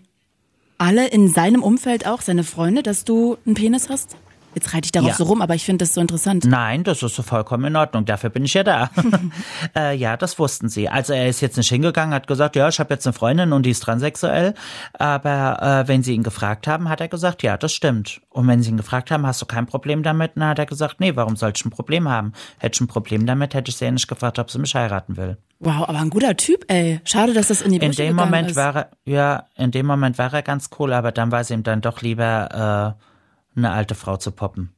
[0.80, 4.16] alle in seinem Umfeld auch, seine Freunde, dass du einen Penis hast?
[4.56, 5.16] Jetzt reite ich darauf ja.
[5.16, 6.46] so rum, aber ich finde das so interessant.
[6.46, 8.06] Nein, das ist so vollkommen in Ordnung.
[8.06, 8.90] Dafür bin ich ja da.
[9.76, 10.90] äh, ja, das wussten sie.
[10.90, 13.66] Also er ist jetzt nicht hingegangen, hat gesagt, ja, ich habe jetzt eine Freundin und
[13.66, 14.54] die ist transsexuell.
[14.94, 18.22] Aber äh, wenn sie ihn gefragt haben, hat er gesagt, ja, das stimmt.
[18.30, 20.32] Und wenn sie ihn gefragt haben, hast du kein Problem damit?
[20.36, 22.34] Dann hat er gesagt, nee, warum soll ich ein Problem haben?
[22.58, 25.18] Hätte ich ein Problem damit, hätte ich sie ja nicht gefragt, ob sie mich heiraten
[25.18, 25.38] will.
[25.60, 27.02] Wow, aber ein guter Typ, ey.
[27.04, 28.56] Schade, dass das in die Brüche In dem Moment ist.
[28.56, 31.64] war er, ja, in dem Moment war er ganz cool, aber dann war es ihm
[31.64, 33.09] dann doch lieber, äh,
[33.56, 34.72] eine alte Frau zu poppen.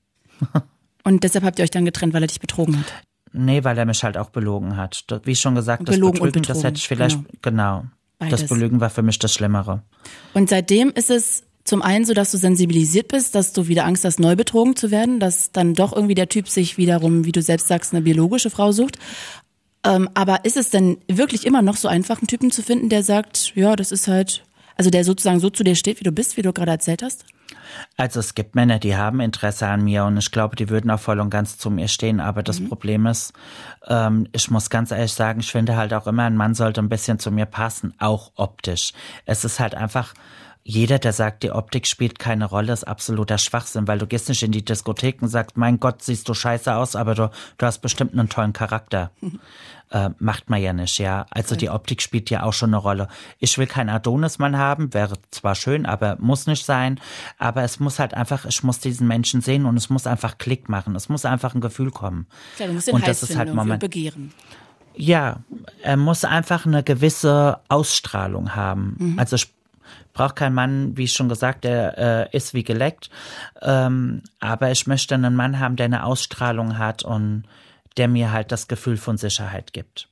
[1.04, 2.86] Und deshalb habt ihr euch dann getrennt, weil er dich betrogen hat?
[3.34, 5.06] Nee, weil er mich halt auch belogen hat.
[5.24, 7.86] Wie schon gesagt, das Belogen Betrügen, das hätte ich vielleicht, genau.
[8.20, 9.82] genau das Belügen war für mich das Schlimmere.
[10.34, 14.04] Und seitdem ist es zum einen so, dass du sensibilisiert bist, dass du wieder Angst
[14.04, 17.42] hast, neu betrogen zu werden, dass dann doch irgendwie der Typ sich wiederum, wie du
[17.42, 18.98] selbst sagst, eine biologische Frau sucht.
[19.84, 23.04] Ähm, aber ist es denn wirklich immer noch so einfach, einen Typen zu finden, der
[23.04, 24.44] sagt, ja, das ist halt,
[24.76, 27.26] also der sozusagen so zu dir steht, wie du bist, wie du gerade erzählt hast?
[27.98, 31.00] Also es gibt Männer, die haben Interesse an mir und ich glaube, die würden auch
[31.00, 32.20] voll und ganz zu mir stehen.
[32.20, 32.70] Aber das mhm.
[32.70, 33.34] Problem ist,
[33.88, 36.90] ähm, ich muss ganz ehrlich sagen, ich finde halt auch immer, ein Mann sollte ein
[36.90, 38.94] bisschen zu mir passen, auch optisch.
[39.26, 40.14] Es ist halt einfach
[40.64, 44.44] jeder, der sagt, die Optik spielt keine Rolle, ist absoluter Schwachsinn, weil du gehst nicht
[44.44, 47.80] in die Diskothek und sagst, mein Gott, siehst du scheiße aus, aber du, du hast
[47.80, 49.12] bestimmt einen tollen Charakter.
[49.92, 51.26] Äh, macht man ja nicht, ja.
[51.32, 53.10] Also die Optik spielt ja auch schon eine Rolle.
[53.40, 56.98] Ich will keinen Adonismann haben, wäre zwar schön, aber muss nicht sein.
[57.38, 60.70] Aber es muss halt einfach, ich muss diesen Menschen sehen und es muss einfach Klick
[60.70, 60.96] machen.
[60.96, 62.28] Es muss einfach ein Gefühl kommen.
[62.56, 63.82] Klar, du musst den und heiß das ist halt Moment.
[63.82, 64.32] begehren.
[64.96, 65.38] Ja,
[65.82, 69.16] er muss einfach eine gewisse Ausstrahlung haben.
[69.18, 69.54] Also ich
[70.14, 73.10] brauche keinen Mann, wie schon gesagt, der äh, ist wie geleckt.
[73.62, 77.44] Ähm, aber ich möchte einen Mann haben, der eine Ausstrahlung hat und
[77.98, 80.08] der mir halt das Gefühl von Sicherheit gibt.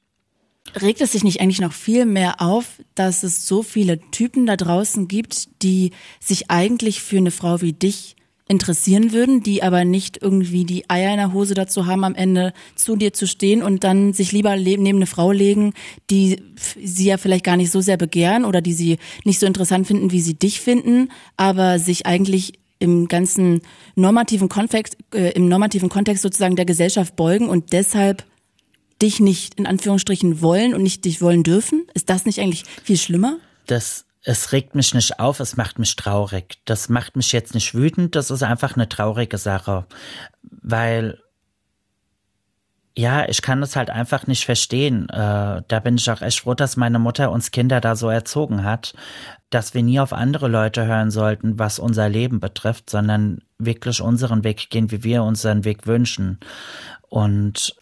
[0.79, 4.55] Regt es sich nicht eigentlich noch viel mehr auf, dass es so viele Typen da
[4.55, 8.15] draußen gibt, die sich eigentlich für eine Frau wie dich
[8.47, 12.51] interessieren würden, die aber nicht irgendwie die Eier in der Hose dazu haben, am Ende
[12.75, 15.73] zu dir zu stehen und dann sich lieber neben eine Frau legen,
[16.09, 16.41] die
[16.83, 20.11] sie ja vielleicht gar nicht so sehr begehren oder die sie nicht so interessant finden,
[20.11, 23.61] wie sie dich finden, aber sich eigentlich im ganzen
[23.95, 28.23] normativen Kontext, äh, im normativen Kontext sozusagen der Gesellschaft beugen und deshalb
[29.01, 31.87] dich nicht in Anführungsstrichen wollen und nicht dich wollen dürfen?
[31.93, 33.37] Ist das nicht eigentlich viel schlimmer?
[33.65, 36.57] Das, es regt mich nicht auf, es macht mich traurig.
[36.65, 39.85] Das macht mich jetzt nicht wütend, das ist einfach eine traurige Sache.
[40.41, 41.19] Weil,
[42.97, 45.07] ja, ich kann das halt einfach nicht verstehen.
[45.09, 48.63] Äh, da bin ich auch echt froh, dass meine Mutter uns Kinder da so erzogen
[48.63, 48.93] hat,
[49.49, 54.43] dass wir nie auf andere Leute hören sollten, was unser Leben betrifft, sondern wirklich unseren
[54.43, 56.39] Weg gehen, wie wir unseren Weg wünschen.
[57.09, 57.75] Und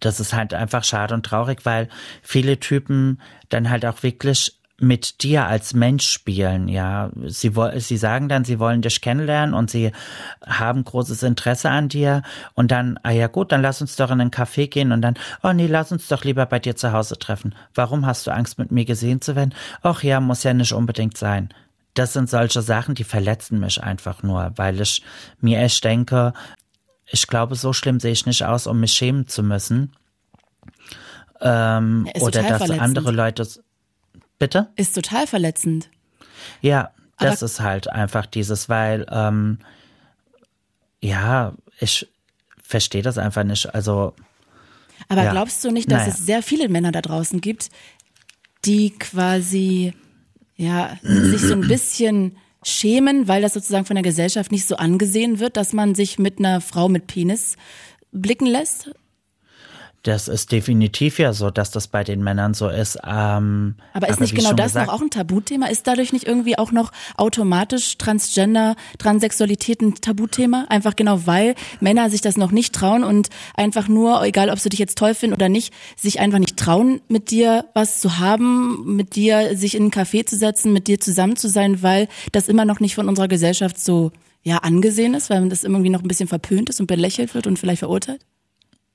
[0.00, 1.88] das ist halt einfach schade und traurig, weil
[2.22, 7.10] viele Typen dann halt auch wirklich mit dir als Mensch spielen, ja.
[7.26, 9.90] Sie, sie sagen dann, sie wollen dich kennenlernen und sie
[10.46, 12.22] haben großes Interesse an dir
[12.54, 15.14] und dann, ah ja gut, dann lass uns doch in einen Café gehen und dann,
[15.42, 17.56] oh nee, lass uns doch lieber bei dir zu Hause treffen.
[17.74, 19.52] Warum hast du Angst, mit mir gesehen zu werden?
[19.82, 21.48] Ach ja, muss ja nicht unbedingt sein.
[21.94, 25.02] Das sind solche Sachen, die verletzen mich einfach nur, weil ich
[25.40, 26.34] mir echt denke,
[27.06, 29.92] ich glaube, so schlimm sehe ich nicht aus, um mich schämen zu müssen.
[31.40, 32.80] Ähm, Ja, oder dass verletzend.
[32.80, 33.48] andere Leute.
[34.38, 34.68] Bitte?
[34.76, 35.90] Ist total verletzend.
[36.60, 39.58] Ja, das Aber- ist halt einfach dieses, weil, ähm,
[41.00, 42.08] ja, ich
[42.62, 43.74] verstehe das einfach nicht.
[43.74, 44.14] Also,
[45.08, 45.30] Aber Ja.
[45.30, 46.12] glaubst du nicht, dass Naja.
[46.12, 47.68] es sehr viele Männer da draußen gibt,
[48.64, 49.94] die quasi
[50.56, 55.38] ja sich so ein bisschen schämen, weil das sozusagen von der Gesellschaft nicht so angesehen
[55.38, 57.56] wird, dass man sich mit einer Frau mit Penis
[58.10, 58.90] blicken lässt?
[60.04, 62.98] Das ist definitiv ja so, dass das bei den Männern so ist.
[63.06, 65.66] Ähm, Aber ist nicht genau das gesagt, noch auch ein Tabuthema?
[65.66, 70.66] Ist dadurch nicht irgendwie auch noch automatisch Transgender, Transsexualität ein Tabuthema?
[70.68, 74.68] Einfach genau, weil Männer sich das noch nicht trauen und einfach nur, egal ob sie
[74.68, 78.96] dich jetzt toll finden oder nicht, sich einfach nicht trauen, mit dir was zu haben,
[78.96, 82.48] mit dir sich in einen Café zu setzen, mit dir zusammen zu sein, weil das
[82.48, 86.08] immer noch nicht von unserer Gesellschaft so ja angesehen ist, weil das irgendwie noch ein
[86.08, 88.24] bisschen verpönt ist und belächelt wird und vielleicht verurteilt?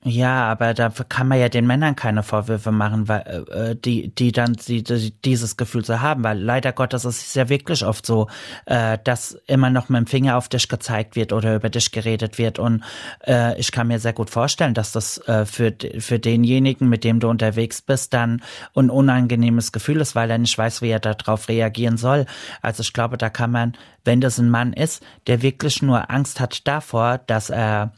[0.05, 4.33] Ja, aber da kann man ja den Männern keine Vorwürfe machen, weil äh, die, die
[4.33, 8.05] dann die, die, dieses Gefühl so haben, weil leider Gottes ist es ja wirklich oft
[8.05, 8.27] so,
[8.65, 12.37] äh, dass immer noch mit dem Finger auf dich gezeigt wird oder über dich geredet
[12.37, 12.59] wird.
[12.59, 12.83] Und
[13.25, 17.21] äh, ich kann mir sehr gut vorstellen, dass das äh, für, für denjenigen, mit dem
[17.21, 18.41] du unterwegs bist, dann
[18.75, 22.25] ein unangenehmes Gefühl ist, weil er nicht weiß, wie er darauf reagieren soll.
[22.61, 26.41] Also ich glaube, da kann man, wenn das ein Mann ist, der wirklich nur Angst
[26.41, 27.93] hat davor, dass er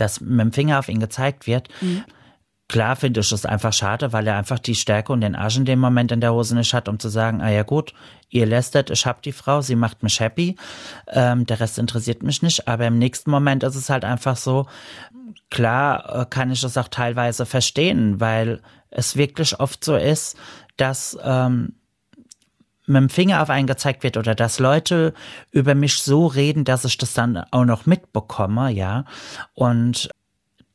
[0.00, 1.68] dass mit dem Finger auf ihn gezeigt wird.
[2.68, 5.64] Klar finde ich es einfach schade, weil er einfach die Stärke und den Arsch in
[5.64, 7.94] dem Moment in der Hose nicht hat, um zu sagen, ah ja gut,
[8.28, 10.54] ihr lästert, ich hab die Frau, sie macht mich happy,
[11.08, 14.66] ähm, der Rest interessiert mich nicht, aber im nächsten Moment ist es halt einfach so,
[15.50, 20.36] klar äh, kann ich es auch teilweise verstehen, weil es wirklich oft so ist,
[20.76, 21.74] dass ähm,
[22.90, 25.14] mit dem Finger auf einen gezeigt wird oder dass Leute
[25.52, 29.04] über mich so reden, dass ich das dann auch noch mitbekomme, ja.
[29.54, 30.10] Und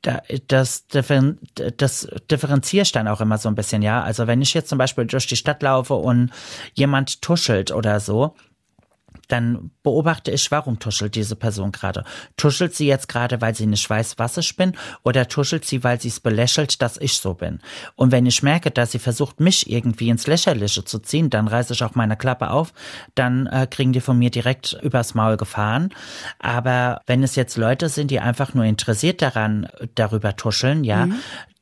[0.02, 4.02] da, das, das differenziere ich dann auch immer so ein bisschen, ja.
[4.02, 6.32] Also wenn ich jetzt zum Beispiel durch die Stadt laufe und
[6.74, 8.36] jemand tuschelt oder so,
[9.28, 12.04] dann beobachte ich, warum tuschelt diese Person gerade.
[12.38, 14.74] Tuschelt sie jetzt gerade, weil sie nicht weiß, was ich bin,
[15.04, 17.60] oder tuschelt sie, weil sie es belächelt, dass ich so bin.
[17.96, 21.74] Und wenn ich merke, dass sie versucht, mich irgendwie ins Lächerliche zu ziehen, dann reiße
[21.74, 22.74] ich auch meine Klappe auf,
[23.16, 25.90] dann äh, kriegen die von mir direkt übers Maul gefahren.
[26.40, 31.08] Aber wenn es jetzt Leute sind, die einfach nur interessiert daran, darüber tuscheln, ja,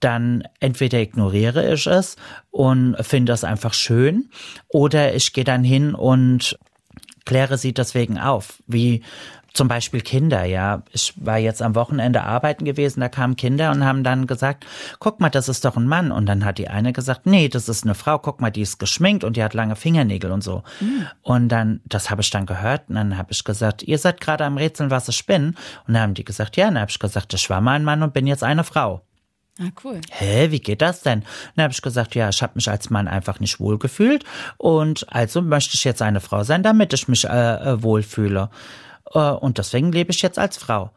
[0.03, 2.17] dann entweder ignoriere ich es
[2.51, 4.29] und finde es einfach schön,
[4.67, 6.57] oder ich gehe dann hin und
[7.25, 9.03] kläre sie deswegen auf, wie
[9.53, 10.81] zum Beispiel Kinder, ja.
[10.91, 14.65] Ich war jetzt am Wochenende arbeiten gewesen, da kamen Kinder und haben dann gesagt,
[14.99, 16.11] guck mal, das ist doch ein Mann.
[16.11, 18.79] Und dann hat die eine gesagt, nee, das ist eine Frau, guck mal, die ist
[18.79, 20.63] geschminkt und die hat lange Fingernägel und so.
[20.79, 21.07] Mhm.
[21.21, 24.43] Und dann, das habe ich dann gehört und dann habe ich gesagt, ihr seid gerade
[24.43, 25.55] am Rätseln, was ich bin.
[25.87, 28.01] Und dann haben die gesagt, ja, dann habe ich gesagt, ich war mal ein Mann
[28.01, 29.03] und bin jetzt eine Frau.
[29.59, 30.01] Ah, cool.
[30.09, 31.23] Hä, wie geht das denn?
[31.55, 34.23] Dann habe ich gesagt, ja, ich habe mich als Mann einfach nicht wohlgefühlt
[34.57, 38.49] und also möchte ich jetzt eine Frau sein, damit ich mich äh, äh wohlfühle.
[39.13, 40.91] Äh, und deswegen lebe ich jetzt als Frau.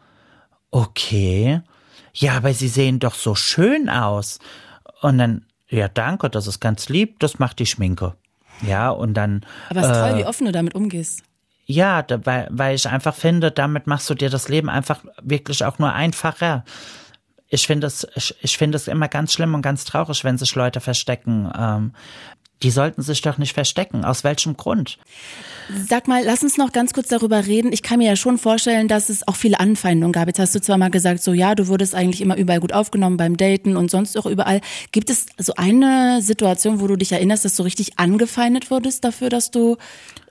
[0.70, 1.60] Okay.
[2.14, 4.38] Ja, aber Sie sehen doch so schön aus.
[5.02, 8.14] Und dann, ja, danke, das ist ganz lieb, das macht die Schminke.
[8.66, 9.44] Ja, und dann.
[9.68, 11.22] Aber es ist toll, äh, wie offen du damit umgehst.
[11.66, 15.64] Ja, da, weil, weil ich einfach finde, damit machst du dir das Leben einfach wirklich
[15.64, 16.64] auch nur einfacher.
[17.48, 20.54] Ich finde es, ich, ich finde es immer ganz schlimm und ganz traurig, wenn sich
[20.54, 21.50] Leute verstecken.
[21.56, 21.92] Ähm,
[22.62, 24.04] die sollten sich doch nicht verstecken.
[24.04, 24.98] Aus welchem Grund?
[25.86, 27.70] Sag mal, lass uns noch ganz kurz darüber reden.
[27.70, 30.26] Ich kann mir ja schon vorstellen, dass es auch viele Anfeindungen gab.
[30.26, 33.18] Jetzt hast du zwar mal gesagt, so ja, du wurdest eigentlich immer überall gut aufgenommen
[33.18, 34.60] beim Daten und sonst auch überall.
[34.90, 39.28] Gibt es so eine Situation, wo du dich erinnerst, dass du richtig angefeindet wurdest dafür,
[39.28, 39.76] dass du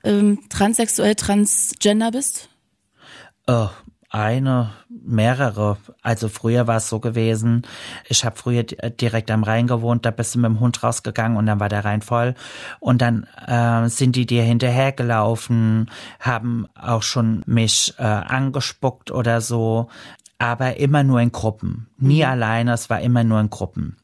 [0.03, 2.49] ähm, transsexuell, transgender bist?
[3.45, 3.70] Oh,
[4.16, 5.78] eine, mehrere.
[6.01, 7.63] Also früher war es so gewesen,
[8.07, 11.45] ich habe früher direkt am Rhein gewohnt, da bist du mit dem Hund rausgegangen und
[11.45, 12.34] dann war der Rhein voll.
[12.80, 19.89] Und dann äh, sind die dir hinterhergelaufen, haben auch schon mich äh, angespuckt oder so,
[20.38, 21.88] aber immer nur in Gruppen.
[21.97, 22.30] Nie mhm.
[22.30, 23.97] alleine, es war immer nur in Gruppen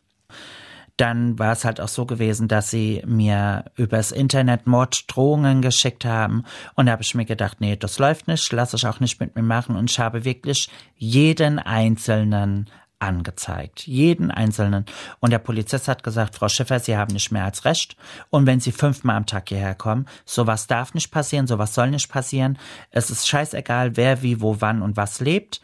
[1.02, 6.44] dann war es halt auch so gewesen, dass sie mir übers Internet Morddrohungen geschickt haben.
[6.76, 9.36] Und da habe ich mir gedacht, nee, das läuft nicht, lass ich auch nicht mit
[9.36, 9.76] mir machen.
[9.76, 13.88] Und ich habe wirklich jeden einzelnen angezeigt.
[13.88, 14.86] Jeden einzelnen.
[15.20, 17.98] Und der Polizist hat gesagt, Frau Schiffer, Sie haben nicht mehr als Recht.
[18.30, 22.12] Und wenn Sie fünfmal am Tag hierher kommen, sowas darf nicht passieren, sowas soll nicht
[22.12, 22.60] passieren.
[22.92, 25.62] Es ist scheißegal, wer wie, wo, wann und was lebt.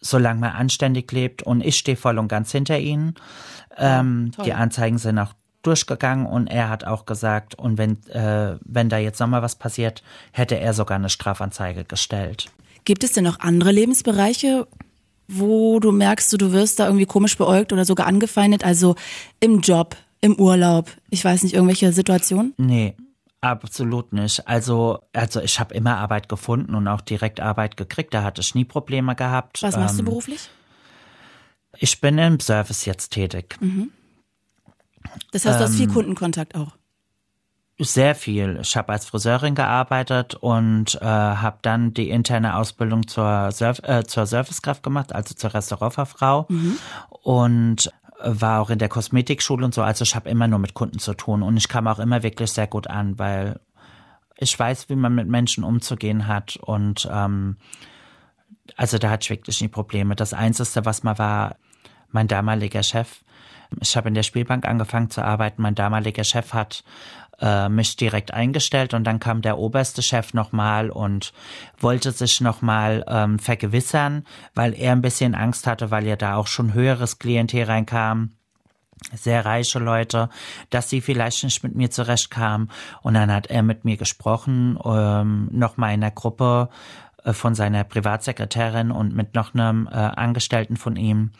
[0.00, 1.42] Solange man anständig lebt.
[1.42, 3.14] Und ich stehe voll und ganz hinter Ihnen.
[3.76, 8.88] Ähm, die Anzeigen sind auch durchgegangen und er hat auch gesagt, und wenn, äh, wenn
[8.88, 12.50] da jetzt nochmal was passiert, hätte er sogar eine Strafanzeige gestellt.
[12.84, 14.66] Gibt es denn noch andere Lebensbereiche,
[15.26, 18.64] wo du merkst, du wirst da irgendwie komisch beäugt oder sogar angefeindet?
[18.64, 18.94] Also
[19.40, 22.54] im Job, im Urlaub, ich weiß nicht, irgendwelche Situationen?
[22.56, 22.94] Nee,
[23.40, 24.48] Absolut nicht.
[24.48, 28.12] Also, also ich habe immer Arbeit gefunden und auch direkt Arbeit gekriegt.
[28.12, 29.62] Da hatte ich nie Probleme gehabt.
[29.62, 30.50] Was machst ähm, du beruflich?
[31.76, 33.56] Ich bin im Service jetzt tätig.
[33.60, 33.92] Mhm.
[35.32, 36.72] Das heißt, du hast viel ähm, Kundenkontakt auch.
[37.80, 38.58] Sehr viel.
[38.60, 44.02] Ich habe als Friseurin gearbeitet und äh, habe dann die interne Ausbildung zur, Surf äh,
[44.04, 46.76] zur Servicekraft gemacht, also zur Restaurantfrau mhm.
[47.22, 49.82] und war auch in der Kosmetikschule und so.
[49.82, 52.50] Also ich habe immer nur mit Kunden zu tun und ich kam auch immer wirklich
[52.50, 53.60] sehr gut an, weil
[54.36, 57.56] ich weiß, wie man mit Menschen umzugehen hat und ähm,
[58.76, 60.14] also da hatte ich wirklich nie Probleme.
[60.14, 61.56] Das Einzige, was mal war,
[62.10, 63.22] mein damaliger Chef.
[63.80, 65.62] Ich habe in der Spielbank angefangen zu arbeiten.
[65.62, 66.84] Mein damaliger Chef hat
[67.40, 71.32] äh, mich direkt eingestellt und dann kam der oberste Chef nochmal und
[71.78, 74.24] wollte sich nochmal ähm, vergewissern,
[74.54, 78.30] weil er ein bisschen Angst hatte, weil ja da auch schon höheres Klientel reinkam
[79.14, 80.28] sehr reiche Leute,
[80.70, 82.70] dass sie vielleicht nicht mit mir zurechtkamen.
[83.02, 86.68] Und dann hat er mit mir gesprochen, ähm, nochmal in der Gruppe
[87.24, 91.30] äh, von seiner Privatsekretärin und mit noch einem äh, Angestellten von ihm.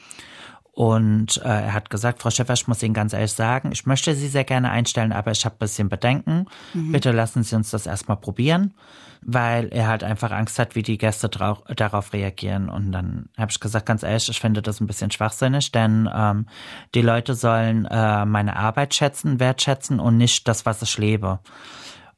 [0.78, 4.14] Und äh, er hat gesagt, Frau Schäfer, ich muss Ihnen ganz ehrlich sagen, ich möchte
[4.14, 6.46] Sie sehr gerne einstellen, aber ich habe ein bisschen Bedenken.
[6.72, 6.92] Mhm.
[6.92, 8.74] Bitte lassen Sie uns das erstmal probieren,
[9.20, 12.68] weil er halt einfach Angst hat, wie die Gäste darauf reagieren.
[12.68, 16.46] Und dann habe ich gesagt, ganz ehrlich, ich finde das ein bisschen schwachsinnig, denn ähm,
[16.94, 21.40] die Leute sollen äh, meine Arbeit schätzen, wertschätzen und nicht das, was ich lebe.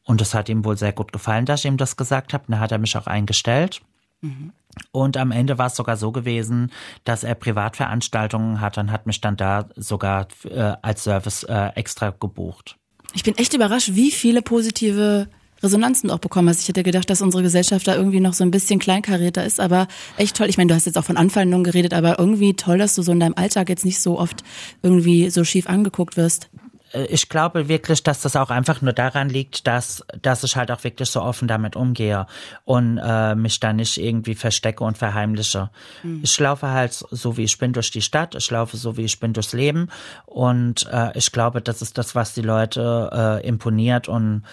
[0.04, 2.44] Und das hat ihm wohl sehr gut gefallen, dass ich ihm das gesagt habe.
[2.46, 3.80] Dann hat er mich auch eingestellt.
[4.20, 4.52] Mhm.
[4.92, 6.70] Und am Ende war es sogar so gewesen,
[7.04, 12.10] dass er Privatveranstaltungen hat und hat mich dann da sogar äh, als Service äh, extra
[12.10, 12.76] gebucht.
[13.12, 15.28] Ich bin echt überrascht, wie viele positive
[15.62, 16.62] Resonanzen du auch bekommen hast.
[16.62, 19.88] Ich hätte gedacht, dass unsere Gesellschaft da irgendwie noch so ein bisschen kleinkarierter ist, aber
[20.16, 20.48] echt toll.
[20.48, 23.12] Ich meine, du hast jetzt auch von Anfeindungen geredet, aber irgendwie toll, dass du so
[23.12, 24.42] in deinem Alltag jetzt nicht so oft
[24.82, 26.48] irgendwie so schief angeguckt wirst.
[26.92, 30.70] Äh, ich glaube wirklich, dass das auch einfach nur daran liegt, dass, dass ich halt
[30.70, 32.26] auch wirklich so offen damit umgehe
[32.64, 35.70] und äh, mich da nicht irgendwie verstecke und verheimliche.
[36.02, 36.20] Mhm.
[36.22, 39.20] Ich laufe halt so, wie ich bin durch die Stadt, ich laufe so, wie ich
[39.20, 39.88] bin durchs Leben
[40.26, 43.10] und äh, ich glaube, das ist das, was die Leute
[43.42, 44.44] äh, imponiert und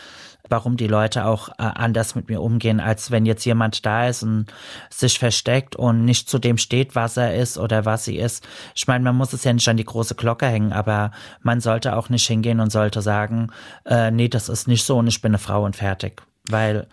[0.50, 4.24] warum die Leute auch äh, anders mit mir umgehen, als wenn jetzt jemand da ist
[4.24, 4.48] und
[4.90, 8.48] sich versteckt und nicht zu dem steht, was er ist oder was sie ist.
[8.76, 11.96] Ich meine, man muss es ja nicht an die große Glocke hängen, aber man sollte
[11.96, 13.50] auch nicht hingehen und sollte sagen,
[13.86, 16.88] äh, nee, das ist nicht so und ich bin eine Frau und fertig weil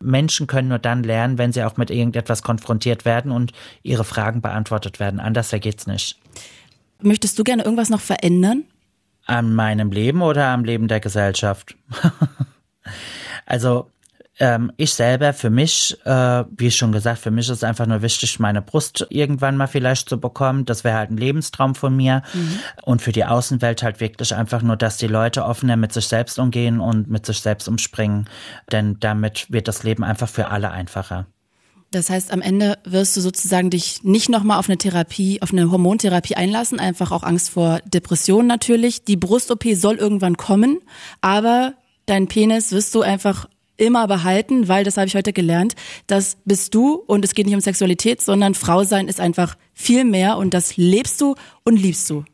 [0.00, 4.40] Menschen können nur dann lernen, wenn sie auch mit irgendetwas konfrontiert werden und ihre Fragen
[4.40, 5.20] beantwortet werden.
[5.20, 6.18] Anders geht's nicht.
[7.00, 8.64] Möchtest du gerne irgendwas noch verändern?
[9.26, 11.76] An meinem Leben oder am Leben der Gesellschaft?
[13.46, 13.90] also
[14.38, 18.40] ähm, ich selber, für mich, äh, wie schon gesagt, für mich ist einfach nur wichtig,
[18.40, 20.64] meine Brust irgendwann mal vielleicht zu bekommen.
[20.64, 22.22] Das wäre halt ein Lebenstraum von mir.
[22.32, 22.58] Mhm.
[22.82, 26.38] Und für die Außenwelt halt wirklich einfach nur, dass die Leute offener mit sich selbst
[26.38, 28.28] umgehen und mit sich selbst umspringen.
[28.70, 31.26] Denn damit wird das Leben einfach für alle einfacher.
[31.92, 35.70] Das heißt, am Ende wirst du sozusagen dich nicht nochmal auf eine Therapie, auf eine
[35.70, 39.04] Hormontherapie einlassen, einfach auch Angst vor Depressionen natürlich.
[39.04, 40.80] Die Brust-OP soll irgendwann kommen,
[41.20, 41.74] aber
[42.06, 45.74] dein Penis wirst du einfach immer behalten, weil das habe ich heute gelernt,
[46.06, 50.04] das bist du und es geht nicht um Sexualität, sondern Frau sein ist einfach viel
[50.04, 51.34] mehr und das lebst du
[51.64, 52.24] und liebst du.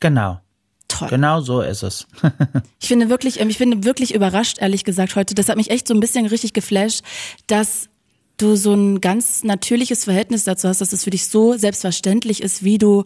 [0.00, 0.40] Genau.
[0.88, 1.08] Toll.
[1.08, 2.06] Genau so ist es.
[2.80, 5.34] ich finde wirklich, ich finde wirklich überrascht, ehrlich gesagt, heute.
[5.34, 7.02] Das hat mich echt so ein bisschen richtig geflasht,
[7.46, 7.88] dass
[8.36, 12.62] du so ein ganz natürliches Verhältnis dazu hast, dass es für dich so selbstverständlich ist,
[12.62, 13.04] wie du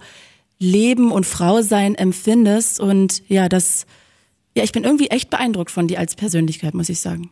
[0.59, 2.80] Leben und Frau sein empfindest.
[2.80, 3.87] Und ja, das,
[4.57, 7.31] ja, ich bin irgendwie echt beeindruckt von dir als Persönlichkeit, muss ich sagen.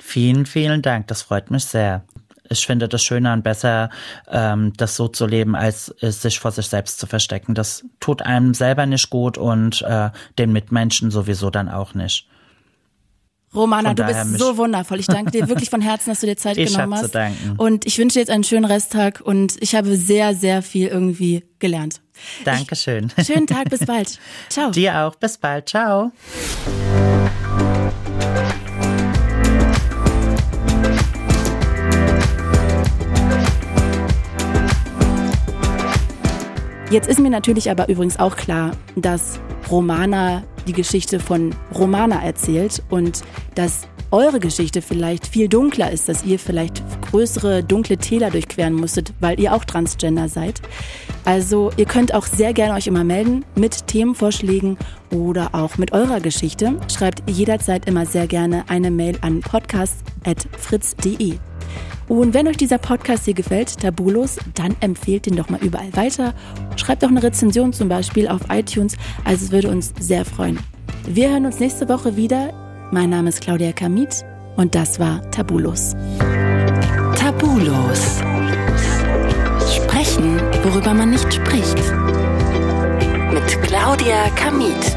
[0.00, 1.06] Vielen, vielen Dank.
[1.06, 2.04] Das freut mich sehr.
[2.48, 3.90] Ich finde das schöner und besser,
[4.30, 7.54] ähm, das so zu leben, als sich vor sich selbst zu verstecken.
[7.54, 12.26] Das tut einem selber nicht gut und äh, den Mitmenschen sowieso dann auch nicht.
[13.54, 14.98] Romana, du bist so wundervoll.
[14.98, 17.04] Ich danke dir wirklich von Herzen, dass du dir Zeit ich genommen hast.
[17.04, 17.54] Zu danken.
[17.58, 21.44] Und ich wünsche dir jetzt einen schönen Resttag und ich habe sehr, sehr viel irgendwie
[21.58, 22.00] gelernt.
[22.44, 23.12] Dankeschön.
[23.16, 24.18] Ich, schönen Tag, bis bald.
[24.48, 24.70] Ciao.
[24.70, 25.68] Dir auch, bis bald.
[25.68, 26.12] Ciao.
[36.90, 42.82] Jetzt ist mir natürlich aber übrigens auch klar, dass Romana die Geschichte von Romana erzählt
[42.90, 43.22] und
[43.54, 49.14] dass eure Geschichte vielleicht viel dunkler ist, dass ihr vielleicht größere dunkle Täler durchqueren musstet,
[49.20, 50.60] weil ihr auch Transgender seid.
[51.24, 54.76] Also ihr könnt auch sehr gerne euch immer melden mit Themenvorschlägen
[55.10, 56.78] oder auch mit eurer Geschichte.
[56.92, 61.38] Schreibt jederzeit immer sehr gerne eine Mail an podcast.fritz.de.
[62.08, 66.34] Und wenn euch dieser Podcast hier gefällt, Tabulos, dann empfehlt ihn doch mal überall weiter.
[66.76, 68.96] Schreibt auch eine Rezension zum Beispiel auf iTunes.
[69.24, 70.58] Also es würde uns sehr freuen.
[71.06, 72.52] Wir hören uns nächste Woche wieder.
[72.90, 74.24] Mein Name ist Claudia Kamit
[74.56, 75.94] und das war Tabulos.
[77.16, 78.20] Tabulos.
[80.62, 81.76] Worüber man nicht spricht.
[83.32, 84.96] Mit Claudia Kamit.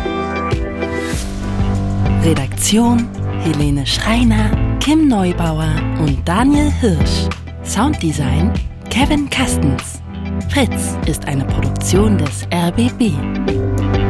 [2.23, 3.07] Redaktion
[3.41, 7.27] Helene Schreiner Kim Neubauer und Daniel Hirsch.
[7.63, 8.53] Sounddesign
[8.91, 10.01] Kevin Kastens.
[10.49, 14.04] Fritz ist eine Produktion des RBB.